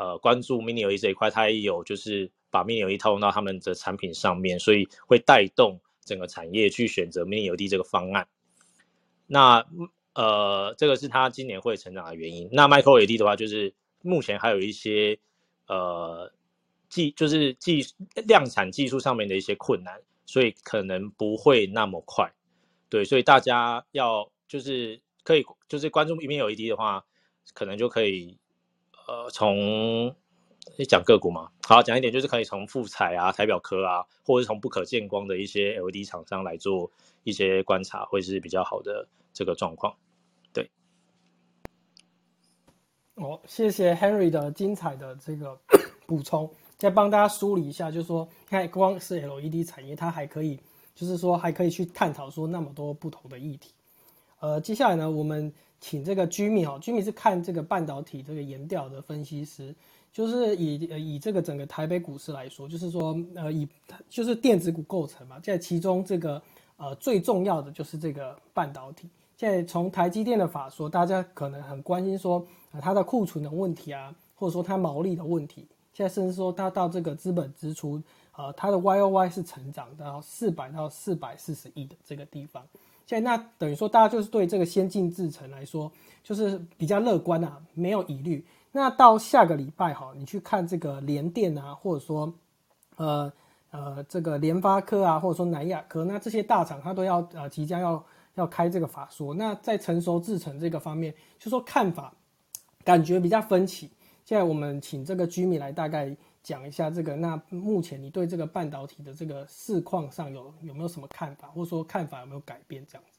[0.00, 8.26] 呃关注 Mini LED 这一块，它也有就是把 Mini LED 套用到他们的产品上面，所以会带动整个产业去选择 Mini LED 这个方案。
[9.26, 9.66] 那
[10.14, 12.48] 呃，这个是它今年会成长的原因。
[12.50, 15.18] 那 Micro LED 的话，就是目前还有一些
[15.66, 16.32] 呃
[16.88, 17.86] 技，就是技
[18.26, 22.32] 量产技术上面的一些困难，所以可能不会那么快。
[22.88, 27.04] 对，所以大家要就是可以就是关注 Mini LED 的话。
[27.52, 28.38] 可能就可以，
[29.10, 30.14] 呃，从
[30.86, 36.88] 讲个股嘛，好讲一点，就是可以从富彩啊、台表科啊，或者是从不可见光的一些 LED 厂商来做
[37.24, 39.92] 一些观察，会是比较好的这个状况。
[40.52, 40.70] 对。
[43.16, 45.58] 哦，谢谢 Henry 的精彩的这个
[46.06, 50.60] 补充，再帮大家梳理一下，就是说，看光是 LED 产业，它还可以，
[50.94, 53.72] 就是说还可以去探讨说那么多不同的议题。
[54.38, 55.52] 呃，接下来呢，我们。
[55.80, 59.74] 请这个居民哦，居民是看这个半导体这个研调的分析师，
[60.12, 60.74] 就是以
[61.14, 63.66] 以这个整个台北股市来说，就是说呃以
[64.08, 66.40] 就是电子股构成嘛，在其中这个
[66.76, 69.08] 呃最重要的就是这个半导体。
[69.36, 75.66] 现在从台积电的法说，大家可能很关心说啊它的库存的问题啊，或者说它毛利的问题。
[75.94, 78.02] 现在甚至说它到这个资本支出，
[78.36, 82.62] 呃它的 Y O Y 是成长到四百到四百四十亿的这个地方。
[83.10, 85.90] 现在那等于说，大家就是对这个先进制程来说，
[86.22, 88.46] 就是比较乐观啊，没有疑虑。
[88.70, 92.32] 那到下个礼拜哈，你去看这个联电啊，或者说，
[92.94, 93.32] 呃
[93.72, 98.00] 呃，这个联发科啊，或者说南亚科，那这些大厂它都要呃即将要
[98.36, 99.34] 要开这个法说。
[99.34, 102.14] 那在成熟制程这个方面，就说看法
[102.84, 103.90] 感觉比较分歧。
[104.24, 106.16] 现在我们请这个居民来大概。
[106.42, 112.84] 讲一下这个，那目前你对这个半导体的这个市况上有有没有什么看法，或者说看法有没有改变？
[112.86, 113.18] 这样子。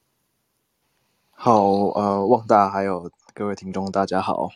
[1.31, 1.63] 好，
[1.95, 4.49] 呃，旺大还有各位听众，大家好。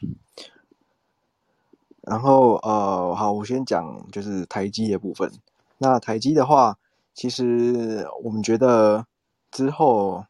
[2.01, 5.31] 然后，呃，好，我先讲就是台积的部分。
[5.79, 6.77] 那台积的话，
[7.13, 9.07] 其实我们觉得
[9.49, 10.25] 之后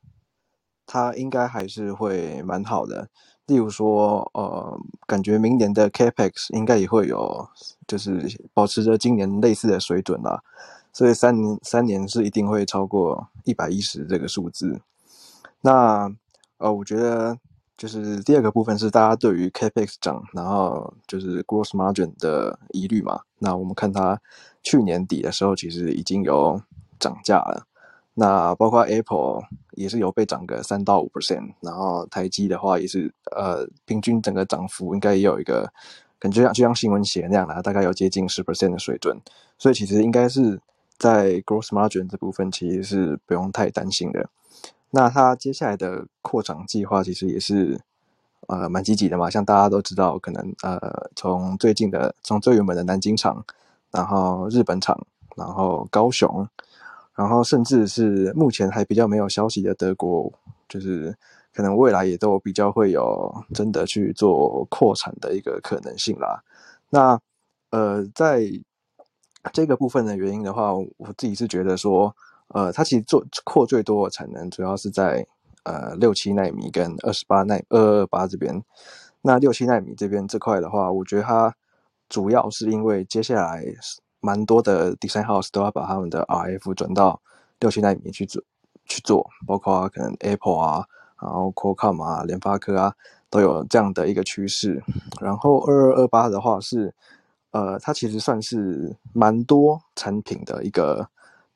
[0.85, 3.09] 它应该还是会蛮好的。
[3.47, 7.47] 例如说，呃，感觉明年的 Capex 应该也会有，
[7.87, 10.41] 就是保持着今年类似的水准啦。
[10.91, 14.81] 所以三年三年是一定会超过一百一十这个数字。
[15.61, 16.09] 那
[16.57, 17.37] 呃，我觉得
[17.77, 23.19] 就是第二个部分是大家对于 Capex 涨，然后就是 Gross Margin 的疑虑嘛。
[23.39, 24.19] 那我们看它
[24.63, 26.61] 去年底的时候其实已经有
[26.97, 27.67] 涨价了。
[28.13, 29.43] 那包括 Apple
[29.75, 35.71] 也是有被涨个三到五 percent，然后台积的话也是呃平均整个涨幅应该也有一个，
[36.19, 39.17] 感觉像就像新闻写那样的，大概有接近十 percent 的水准，
[39.57, 40.59] 所以其实应该是
[40.97, 44.29] 在 gross margin 这部分其实是不用太担心的。
[44.91, 47.79] 那它接下来的扩厂计划其实也是
[48.47, 53.43] 呃蛮积极的嘛，像大家都知道，可能呃从最近的从最原本的南京厂，
[53.91, 55.05] 然后日本厂，
[55.35, 56.47] 然后高雄。
[57.15, 60.29] 然后，甚至是目前还比较没有消息的德国，
[60.67, 61.15] 就是
[61.53, 66.43] 可能未来也都比较会有真的去做扩产的一个可能性啦。
[66.89, 67.17] 那
[67.69, 68.43] 呃，在
[69.53, 72.13] 这个部分的原因的话，我自己是觉得说，
[72.49, 75.25] 呃，它其实做扩最多的产能，主要是在
[75.63, 78.61] 呃六七纳米跟二十八纳二二八这边。
[79.21, 81.55] 那六七纳米这边这块的话，我觉得它
[82.09, 83.63] 主要是因为接下来。
[84.25, 87.21] 蛮多的 design house 都要把他们的 RF 转到
[87.59, 88.41] 六七纳米去做
[88.87, 90.83] 去做，包括可能 Apple 啊，
[91.21, 92.95] 然后 Qualcomm 啊，联发科啊，
[93.29, 94.83] 都有这样的一个趋势。
[95.21, 96.95] 然后二二二八的话是，
[97.51, 101.07] 呃，它其实算是蛮多产品的一个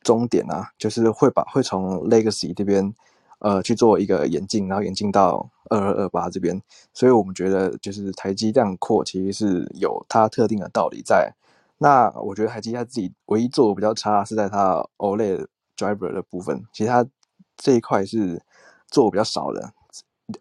[0.03, 2.93] 终点啊，就是会把会从 Legacy 这边
[3.39, 6.61] 呃去做一个演进，然后演进到二二二八这边。
[6.93, 11.33] 所以我们觉得就是台积这样扩，其实是有它特定的道理在。
[11.79, 17.05] 那我觉得台积它自己唯一做的比较差是在它 OLED driver 的部分，其实它
[17.57, 18.41] 这一块是
[18.87, 19.73] 做比较少的。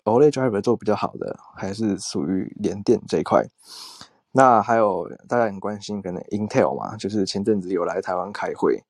[0.05, 3.47] OLED driver 做比较好的还是属于联电这一块。
[4.32, 8.82] 那还有大家很关心可能 Intel 嘛，就是前阵子有来台湾开会。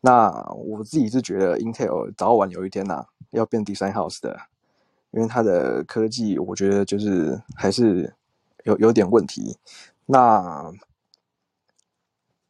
[0.00, 4.38] 那我自己是觉得 Intel 早晚有一天呐要变 design house 的，
[5.10, 8.14] 因为它的科技我觉得就是还是
[8.64, 9.58] 有有点问题。
[10.06, 10.72] 那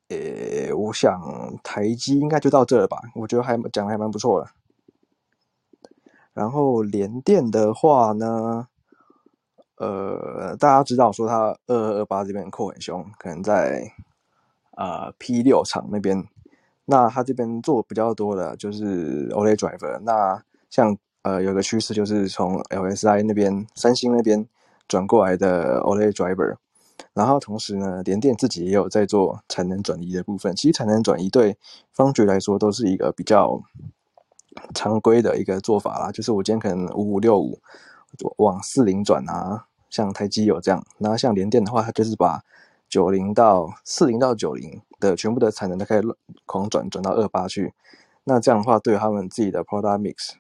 [0.09, 1.21] 呃，我想
[1.63, 2.99] 台积应该就到这了吧？
[3.15, 4.51] 我觉得还讲的还蛮不错的。
[6.33, 8.69] 然后联电的话呢，
[9.77, 13.93] 呃，大家知道说它二二二八这边扩很凶，可能在
[14.71, 16.25] 啊 P 六厂那边，
[16.85, 19.99] 那它这边做比较多的就是 OLED driver。
[20.01, 24.47] 那像呃有个趋势就是从 LSI 那边、三星那边
[24.87, 26.57] 转过来的 OLED driver。
[27.13, 30.55] 然后同时呢，联电自己也有在做产能转移的部分。
[30.57, 31.57] 其实产能转移对
[31.93, 33.61] 方局来说都是一个比较
[34.75, 36.11] 常规的一个做法啦。
[36.11, 37.61] 就是我今天可能五五六五
[38.39, 40.85] 往四零转啊，像台积有这样。
[40.99, 42.43] 然后像联电的话，它就是把
[42.89, 46.03] 九零到四零到九零的全部的产能都可以
[46.47, 47.75] 狂转转到二八去。
[48.25, 50.33] 那这样的话，对他们自己的 product mix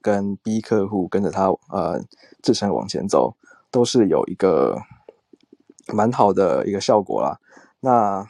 [0.00, 2.02] 跟 B 客户跟着它呃
[2.42, 3.36] 自身往前走，
[3.70, 4.80] 都是有一个。
[5.94, 7.38] 蛮好的一个效果啦，
[7.80, 8.28] 那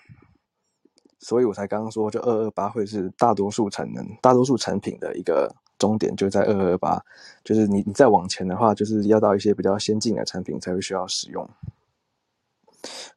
[1.18, 7.02] 所以我才刚刚说，就二二八会是大多数产能、大多数产品的一个终点，就在二二八。
[7.42, 11.48] 就是你你再往前的话，就是要到一些比较先进的产品才会需要使用。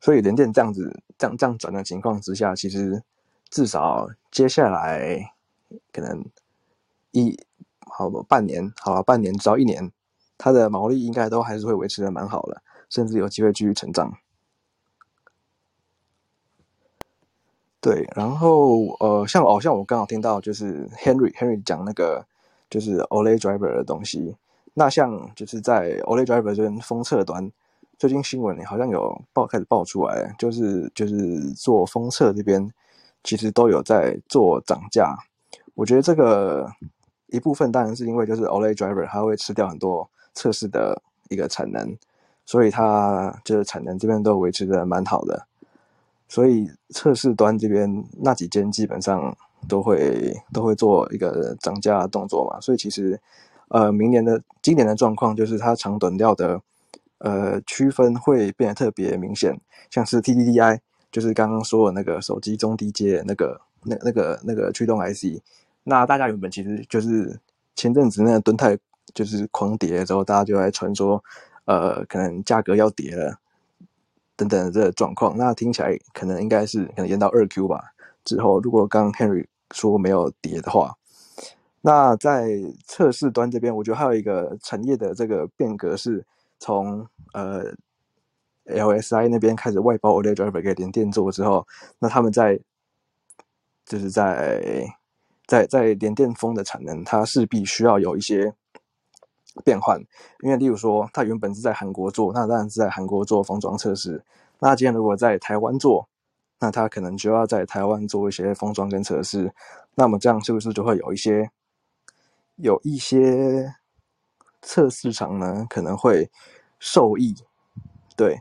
[0.01, 3.03] 所以联电这样子、这样这样转的情况之下，其实
[3.49, 5.33] 至少接下来
[5.91, 6.25] 可能
[7.11, 7.37] 一
[7.81, 9.91] 好半年，好半年，只要一年，
[10.37, 14.17] 它的毛利应该都还是会维持的蛮好的，甚至有机会继续成长。
[17.81, 22.25] 对，然后呃，像哦，像我刚好听到就是 Henry Henry 讲那个
[22.69, 24.35] 就是 OLED driver 的东西。
[24.73, 27.49] 那像就是在 OLED driver 这边封测端，
[27.97, 32.69] 最近新闻里好像有爆开始爆出来，就是就是做封测这边
[33.23, 35.17] 其实都有在做涨价。
[35.75, 36.69] 我觉得这个
[37.27, 41.97] 一部分当然是因为就是 OLED driver 它会吃掉很多测试的一个产能，
[42.45, 45.47] 所以它就是产能这边都维持的蛮好的。
[46.29, 49.35] 所以测试端这边那几间基本上
[49.67, 53.19] 都会都会做一个涨价动作嘛，所以其实，
[53.69, 56.61] 呃，明年的今年的状况就是它长短调的，
[57.17, 59.59] 呃，区分会变得特别明显，
[59.89, 60.79] 像是 TDDI，
[61.11, 65.41] 就是刚刚说的那个手机中低阶那个那那个那个驱动 IC，
[65.83, 67.39] 那大家原本其实就是
[67.75, 68.77] 前阵子那个吨泰
[69.15, 71.23] 就是狂跌之后，大家就在传说，
[71.65, 73.39] 呃，可能价格要跌了。
[74.39, 77.83] 等等的这个状况，那听起来可能应该是可能延到二 Q 吧。
[78.23, 80.95] 之后如果刚 Henry 说没有跌的话，
[81.81, 82.47] 那在
[82.85, 86.25] 测试端这边，我觉得还有一个产业的这个变革是
[86.57, 87.65] 从呃
[88.67, 91.67] LSI 那边开始外包 OLED driver 给联电做之后，
[91.99, 92.57] 那他们在
[93.85, 94.85] 就是在
[95.45, 98.55] 在在联电封的产能，它势必需要有一些。
[99.63, 99.99] 变换，
[100.41, 104.23] 因为例如说，他原本是在韩国做，那当然是在韩国做封装测试。
[104.59, 106.07] 那今天如果在台湾做，
[106.59, 109.53] 那它可能就要在台湾做一些封装跟测试，
[109.95, 111.49] 那么这样是不是就会有一些
[112.57, 113.73] 有一些
[114.61, 116.29] 测试厂呢可能会
[116.77, 117.33] 受益？
[118.17, 118.37] 对，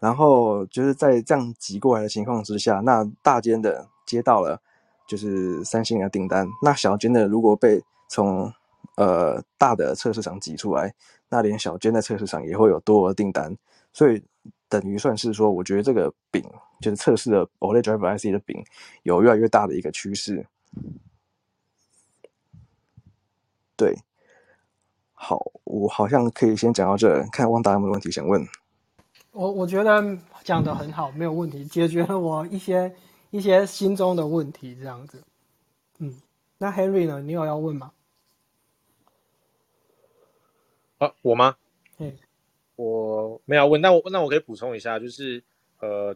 [0.00, 4.60] 然后就是在这样挤过来的情况之下，那大间的接到了
[5.06, 8.52] 就是三星的订单，那小间的如果被从
[8.96, 10.92] 呃大的测试厂挤出来，
[11.28, 13.56] 那连小间的测试厂也会有多额订单，
[13.92, 14.22] 所以。
[14.68, 16.42] 等于算是说，我觉得这个饼
[16.80, 18.64] 就是测试的 OLED Driver IC 的饼
[19.04, 20.44] 有越来越大的一个趋势。
[23.76, 23.96] 对，
[25.12, 28.44] 好，我好像可以先讲到这，看汪达有没有问题想问。
[29.30, 32.92] 我我觉得讲的很好，没有问题，解决了我一些
[33.30, 35.22] 一些心中的问题，这样子。
[36.00, 36.12] 嗯，
[36.58, 37.22] 那 Henry 呢？
[37.22, 37.92] 你有要问吗？
[40.98, 41.56] 啊，我吗？
[41.98, 42.12] 嗯。
[42.76, 45.42] 我没有问，那我那我可以补充一下，就是
[45.80, 46.14] 呃，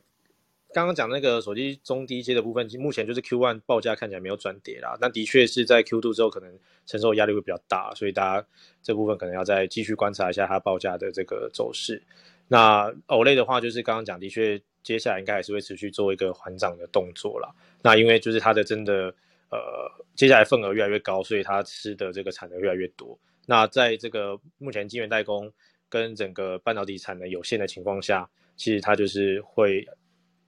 [0.74, 8.47] 刚刚讲那个手机中低阶的部分，目前就是 Q one 报价看起来没有转跌啦，那的确是在 Q two 之后可能承受压力会比较大，所以大家
[8.83, 12.03] 这部分可能要再继续观察一下它报价的这个走势。
[12.49, 17.49] 那 OLED 的话，就是刚刚讲，的确接下来应该还是会持续做一个缓涨的动作啦。
[17.81, 19.14] 那因为就是它的真的
[19.49, 19.59] 呃，
[20.14, 23.18] 接下来份额越来越高，所以它吃的这个产能越来越多。
[23.47, 25.53] 那在这个目前晶圆代工。
[25.93, 29.84] 跟整个半导体产能有限的情况下，其实它就是会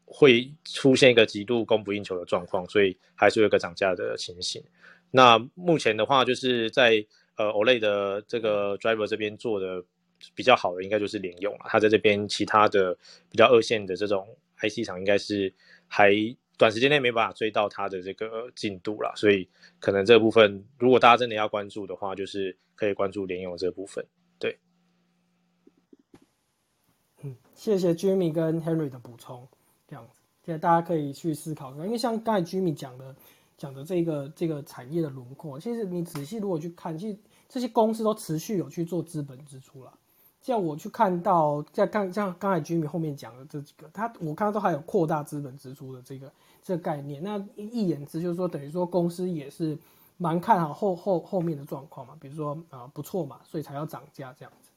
[0.05, 4.62] 会出现一个极度供不应求的状况，所以还是有一个涨价的情形。
[5.11, 7.05] 那目前的话，就是在
[7.36, 9.82] 呃 OLED 的这个 driver 这边做的
[10.32, 11.64] 比较好的，应该就是联用了。
[11.64, 12.97] 它在这边其他的
[13.28, 14.24] 比较二线的这种
[14.61, 15.53] IC 厂，应该是
[15.88, 16.12] 还
[16.63, 19.13] 短时间内没办法追到它的这个进度了。
[19.17, 19.49] 所以
[19.81, 24.07] 可能这部分，如果大家真的要关注的话，就是可以关注联用这部分。
[24.39, 24.57] 对。
[27.23, 29.49] 嗯谢谢 Jimmy 跟 Henry 的补充，
[29.89, 33.17] 这样子，现在大家可以去思考因为像刚才 Jimmy 讲的，
[33.59, 39.93] 讲的这个这个产业的轮廓，其实你仔细如果去看，其实这些公司都持续有去做资本支出了。
[40.41, 46.33] 像我去看到，在刚像刚才 Jimmy 后面讲的这几个，他我看到都还有扩大资本支出的这个
[46.63, 47.23] 这概念。
[47.23, 49.77] 那一言之就是说，等于说公司也是
[50.17, 54.71] 蛮看好后后后面的状况嘛，比如说啊不错嘛，所以才要涨价这样子。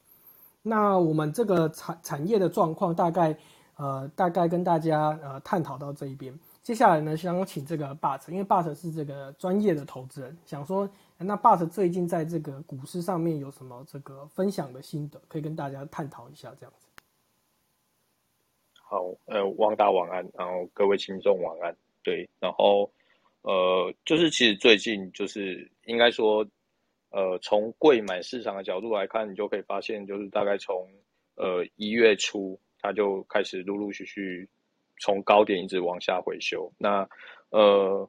[0.62, 3.38] 那我们这个产产业的状况大概，
[3.76, 6.36] 呃，大概跟大家呃探讨到这一边。
[6.64, 16.85] 接下来呢，想请这个 But，因为 But 是这个专业的投资人，想说，那 But 最近在这个股市上面有什么这个分享的心得，可以跟大家探讨一下这样子。
[18.88, 21.76] 好，呃，汪大晚安，然后各位听众晚安。
[22.02, 22.90] 对，然后
[23.42, 26.46] 呃，就是其实最近就是应该说。
[27.10, 30.86] 呃，从贵买市场的角度来看，你就可以发现，就是大概从
[31.36, 34.46] 呃一月初，它就开始陆陆续续
[35.00, 36.70] 从高点一直往下回修。
[36.76, 37.08] 那
[37.50, 38.06] 呃，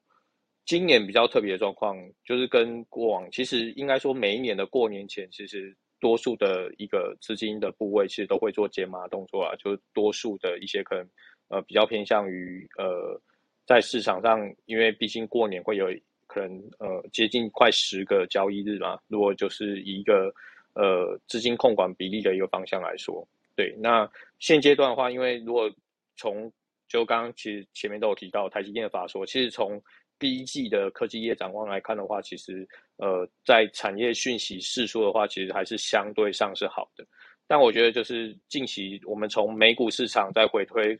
[0.65, 11.07] 今年比较特别的状况，就是跟过往其实应该说每一年的过年前，其实多数的一个资金的部位，其实都会做解码动作啊，就是多数的一些可能
[11.49, 13.19] 呃比较偏向于呃
[13.65, 15.87] 在市场上，因为毕竟过年会有。
[16.29, 20.29] 可能呃接近快十个交易日嘛，如果就是以一个
[20.73, 23.25] 呃资金控管比例的一个方向来说，
[23.55, 25.71] 对，那现阶段的话，因为如果
[26.17, 26.51] 从
[26.89, 29.81] 就刚刚其实前面都有提到台积电的法说，其实从
[30.19, 37.05] 第一季的科技业展望来看的话，其实呃在产业讯息释出的话，其实还是相对上是好的，
[37.47, 40.99] 但我觉得就是近期我们从美股市场再回推。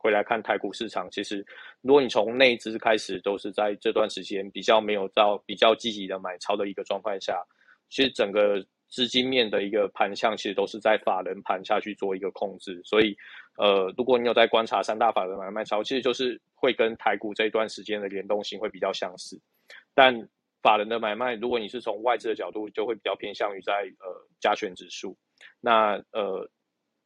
[0.00, 1.44] 回来看台股市场，其实
[1.80, 7.42] 如果你从内资开始，都是在这段时间比较没有到比较积极的买超的一个状态下，
[7.90, 12.80] 其实整个资金面的一个盘向，其实都是在法人盘下去做一个控制。
[12.84, 13.16] 所以，
[13.56, 19.40] 呃，如果你有在观察三大法人买卖超，其实就是会跟台股这一段时间的联动性会比较相似。
[19.94, 20.28] 但
[20.62, 25.16] 法人的买卖，如果你是从外资的角度，就会比较偏向于在呃加权指数。
[25.60, 26.48] 那呃。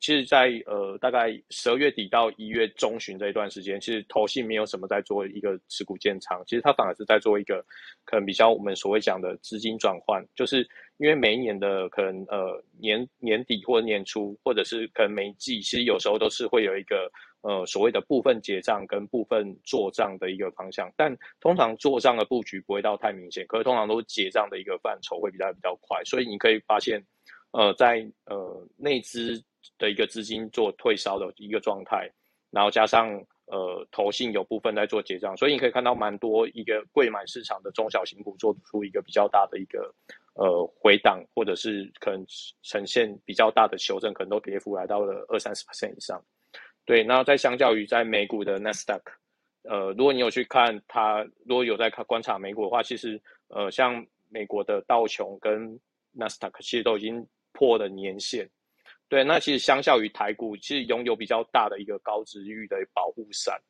[0.05, 7.65] 其实，在呃大概十二月底到一月中旬这一段时间，其实投信没有什么在做一个持股建仓，其实它反而是在做一个
[8.05, 17.09] 可能比较我们所谓讲的资金转换，就是因为每一年的可能呃年年底或年初，或者是可能每季，其实有时候都是会有一个
[17.43, 27.05] 呃所谓的部分结账跟部分做账的一个方向，但通常做账的布局不会到太明显，可是通常都是结账的一个范畴会比较比较快，所以你可以发现，
[27.53, 29.43] 呃在呃内资。
[29.79, 32.11] 的一个资金做退烧的一个状态，
[32.51, 33.15] 然后加上
[33.47, 39.95] 呃投信有部分在做结账，所以你可以看到蛮多一个贵买市场的中小型股做出一个比较大的一个
[40.35, 42.27] 呃回档，或者是可能
[42.63, 46.21] 呈现比较大的修正，可能都跌幅来到了二三十 percent 以上。
[46.85, 49.01] 对，那在相较于在美股的 Nasdaq，
[49.63, 55.79] 呃，如果你有去看它，如果有在看观察美股的话，其实呃，像美国的道琼跟
[56.11, 58.49] 纳斯达克其实都已经破了年线。
[59.09, 63.61] 对，那其实相较于台股，其实拥有比较大的一个高值域的保护伞。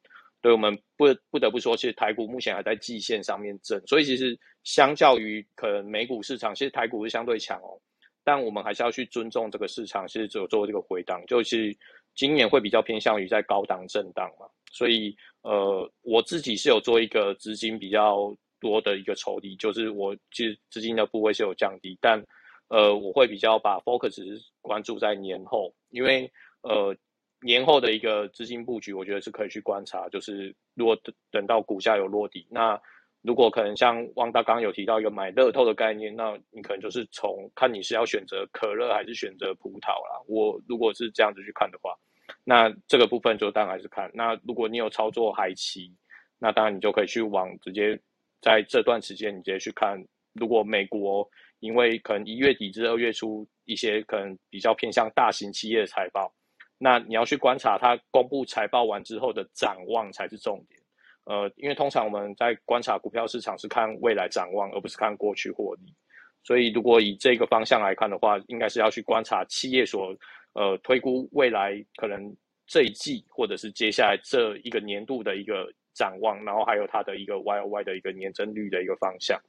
[0.40, 7.78] 对我们不不得不说，其实台股目前还在季线上面震，所以其实相较于可能美股市场，其实台股是相对强哦。
[8.24, 11.76] 但我们还是要去尊重这个市场，其实只有做这个回档，就是
[12.14, 14.46] 今年会比较偏向于在高档震荡嘛。
[14.72, 22.24] 所以呃，我自己是有做一个资金比较多的一个抽离，就是我其实资金的部位是有降低，但。
[22.68, 26.32] 呃，我会比较把 focus 关注在年后，因为
[26.62, 26.96] 呃
[27.42, 30.08] 年后的一个资金布局，我觉得是可以去观察。
[30.08, 32.80] 就是如果等等到股价有落地，那
[33.22, 40.22] 如果可能像汪大刚有提到一个买乐透的概念，那你可能就是从看你是要选择可乐还是选择葡萄啦。
[40.26, 41.96] 我如果是这样子去看的话，
[42.44, 44.10] 那这个部分就当然是看。
[44.12, 45.94] 那如果你有操作海期，
[46.38, 47.98] 那当然你就可以去往直接
[48.40, 50.04] 在这段时间你直接去看，
[50.34, 51.28] 如果美国。
[51.62, 56.34] 因为可能一月底至二月初，一些可能比较偏向大型企业的财报，
[56.76, 60.81] 那你要去观察它公布财报完之后的展望才是重点。
[61.24, 65.94] 呃，因为通常我们在观察股票市场是看未来展望，而不是看过去获利。
[66.42, 70.16] 所以如果以这个方向来看的话，应该是要去观察企业所
[70.54, 79.40] 呃推估未来可能这一季或者是接下来这一个年度的一个展望，然后还有它的一个 Y O Y 的一个年增率的一个方向。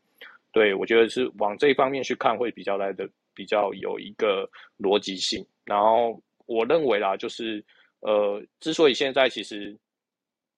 [0.52, 4.48] 对，我觉得是往这一方面去看会比较来的比较有一个
[4.78, 5.44] 逻辑性。
[5.66, 7.66] 然后我认为啦，就是
[8.02, 9.76] 呃，之所以现在其实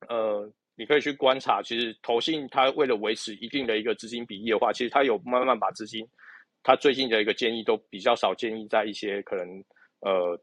[0.09, 6.05] 呃，你可以去观察，其实投信它为了维持一定的一个资金比例的话，其实它有慢慢把资金，
[6.63, 9.47] 它最近的一个建议都比较少建议在一些可能
[10.01, 10.37] 呃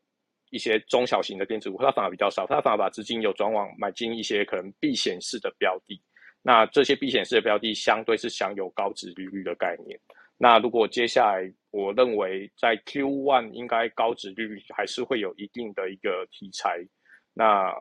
[0.50, 6.00] 一些中小型的电子股，它反而比较少，它反而把资金有转往买进一些可能避险式的标的。
[6.42, 9.98] 那这些避险式的标的相对是享有高值利率的概念。
[10.38, 16.84] 那如果接下来，我认为在 Q one 应该高值利率还是会有一定的一个题材。
[17.32, 17.72] 那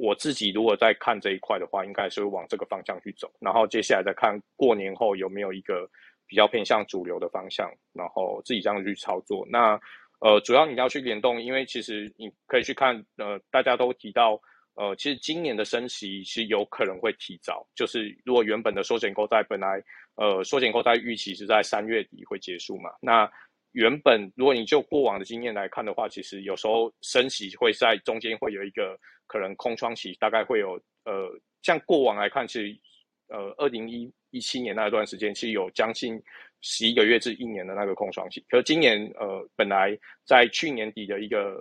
[0.00, 3.30] 我自己如果在看这一块的话，应该是会往这个方向去走。
[3.38, 5.86] 然后接下来再看过年后有没有一个
[6.26, 9.46] 比较偏向主流的方向，然后自己这样去操作。
[9.50, 9.78] 那
[10.20, 14.40] 呃，主要你要去联动，因为其实你可以去看，呃，大家都提到。
[14.76, 19.82] 呃，其实今年的升息是有可能会提早，就是如果原本的缩减购债本来，
[20.14, 23.30] 呃，缩减购债预期是在三月底会结束嘛，那
[23.72, 31.28] 原本如果你就过往的经验来看的话，其实有时候升息会在中间会有一个可能空窗期，大概会有呃，
[31.62, 32.80] 像过往来看，其实
[33.28, 36.20] 呃，二零一一七年那一段时间，其实有将近
[36.60, 41.60] 十一个月至一年的那个空窗期，可是今年呃，本来在去年底的一个。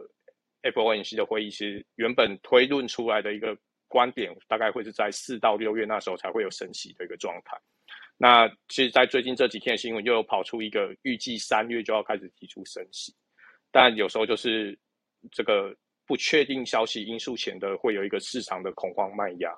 [0.62, 3.57] FOMC 的会议是原本推论出来的一个
[3.88, 7.57] 观点，大概会是在四到六月那时候才会有升息的一个状态。
[8.22, 13.15] 那其实，在最近这几天的新闻又有跑出一个预计三月就要开始提出升息，
[13.72, 14.78] 但有时候就是
[15.32, 15.74] 这个
[16.05, 19.57] 不确定消息因素前的会有一个市场的恐慌卖压，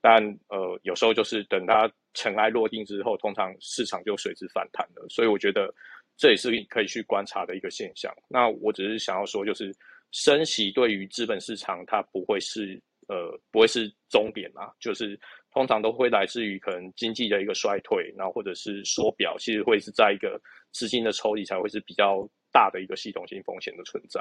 [0.00, 5.06] 但呃有时候就是等它尘埃落定之后，通常市场就随之反弹了。
[5.08, 5.72] 所以我觉得
[6.16, 8.12] 这也是可以去观察的一个现象。
[8.28, 9.74] 那我只是想要说，就是。
[10.12, 15.16] 升息对于资本市场，它不会是呃不会是终点啊，就是
[15.52, 20.40] 通常都会来自于可能经济的一个衰退，然后或者是缩表，其实会是在一个
[20.72, 24.20] 资金的抽离才会是比较大的一个系统性风险的存在。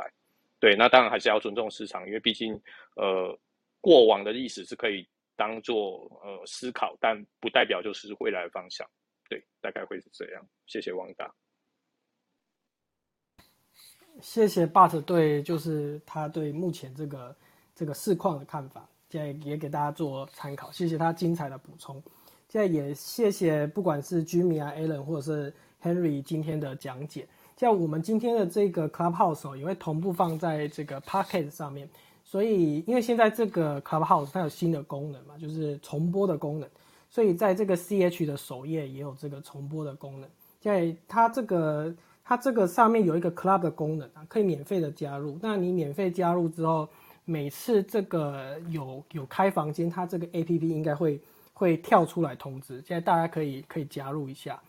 [0.59, 2.59] 对，那当然还是要尊重市场，因为毕竟
[2.95, 3.37] 呃
[3.79, 8.85] 过往的历史是可以当做呃思考，但不代表就是未来的方向。
[9.29, 10.45] 对，大概会是这样。
[10.65, 11.33] 谢谢王大。
[14.21, 17.33] 谢谢 But 对，就是他对目前这个
[17.73, 20.71] 这个市况的看法，现在也给大家做参考。
[20.71, 22.01] 谢谢他精彩的补充。
[22.47, 25.53] 现在也谢谢不管是 Jimmy 啊、Alan 或者是
[25.83, 27.27] Henry 今天的讲解。
[27.57, 31.89] 像我们今天的这个 Clubhouse 也会同步放在这个 Pocket 上面。
[32.23, 36.69] 所以因为现在这个 Clubhouse 它有新的功能嘛，就是重播的功能，
[37.09, 40.29] 所以在这个 CH 的首页也有这个重播的功能。
[40.59, 41.95] 在它这个。
[42.21, 45.39] 它这个上面有一个 club 的功能啊，可以免费的加入。
[45.41, 46.87] 那你免费加入之后，
[47.29, 51.21] 每次这个有有开房间，它这个 A P P 应该会
[51.53, 52.81] 会跳出来通知。
[52.81, 54.59] 现在大家可以可以加入一下。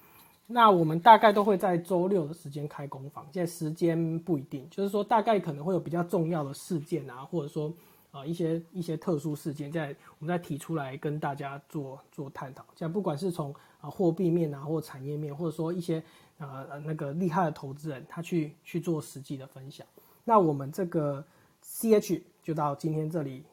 [0.47, 7.73] 那我们大概都会在周六的时间开工房，现在时间不一定，就是说大概可能会有比较重要的事件啊，或者说
[8.11, 12.63] 啊一些一些特殊事件，在我们再提出来跟大家做做探讨。
[12.77, 16.03] 像不管是从啊货币面啊，或产业面，或者说一些。
[16.43, 19.87] 呃，那个厉害的投资人，他去去做实际的分享。
[20.25, 21.23] 那我们这个
[21.61, 23.45] C H 就到今天这里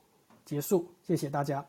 [0.44, 1.64] 结束，谢谢大家。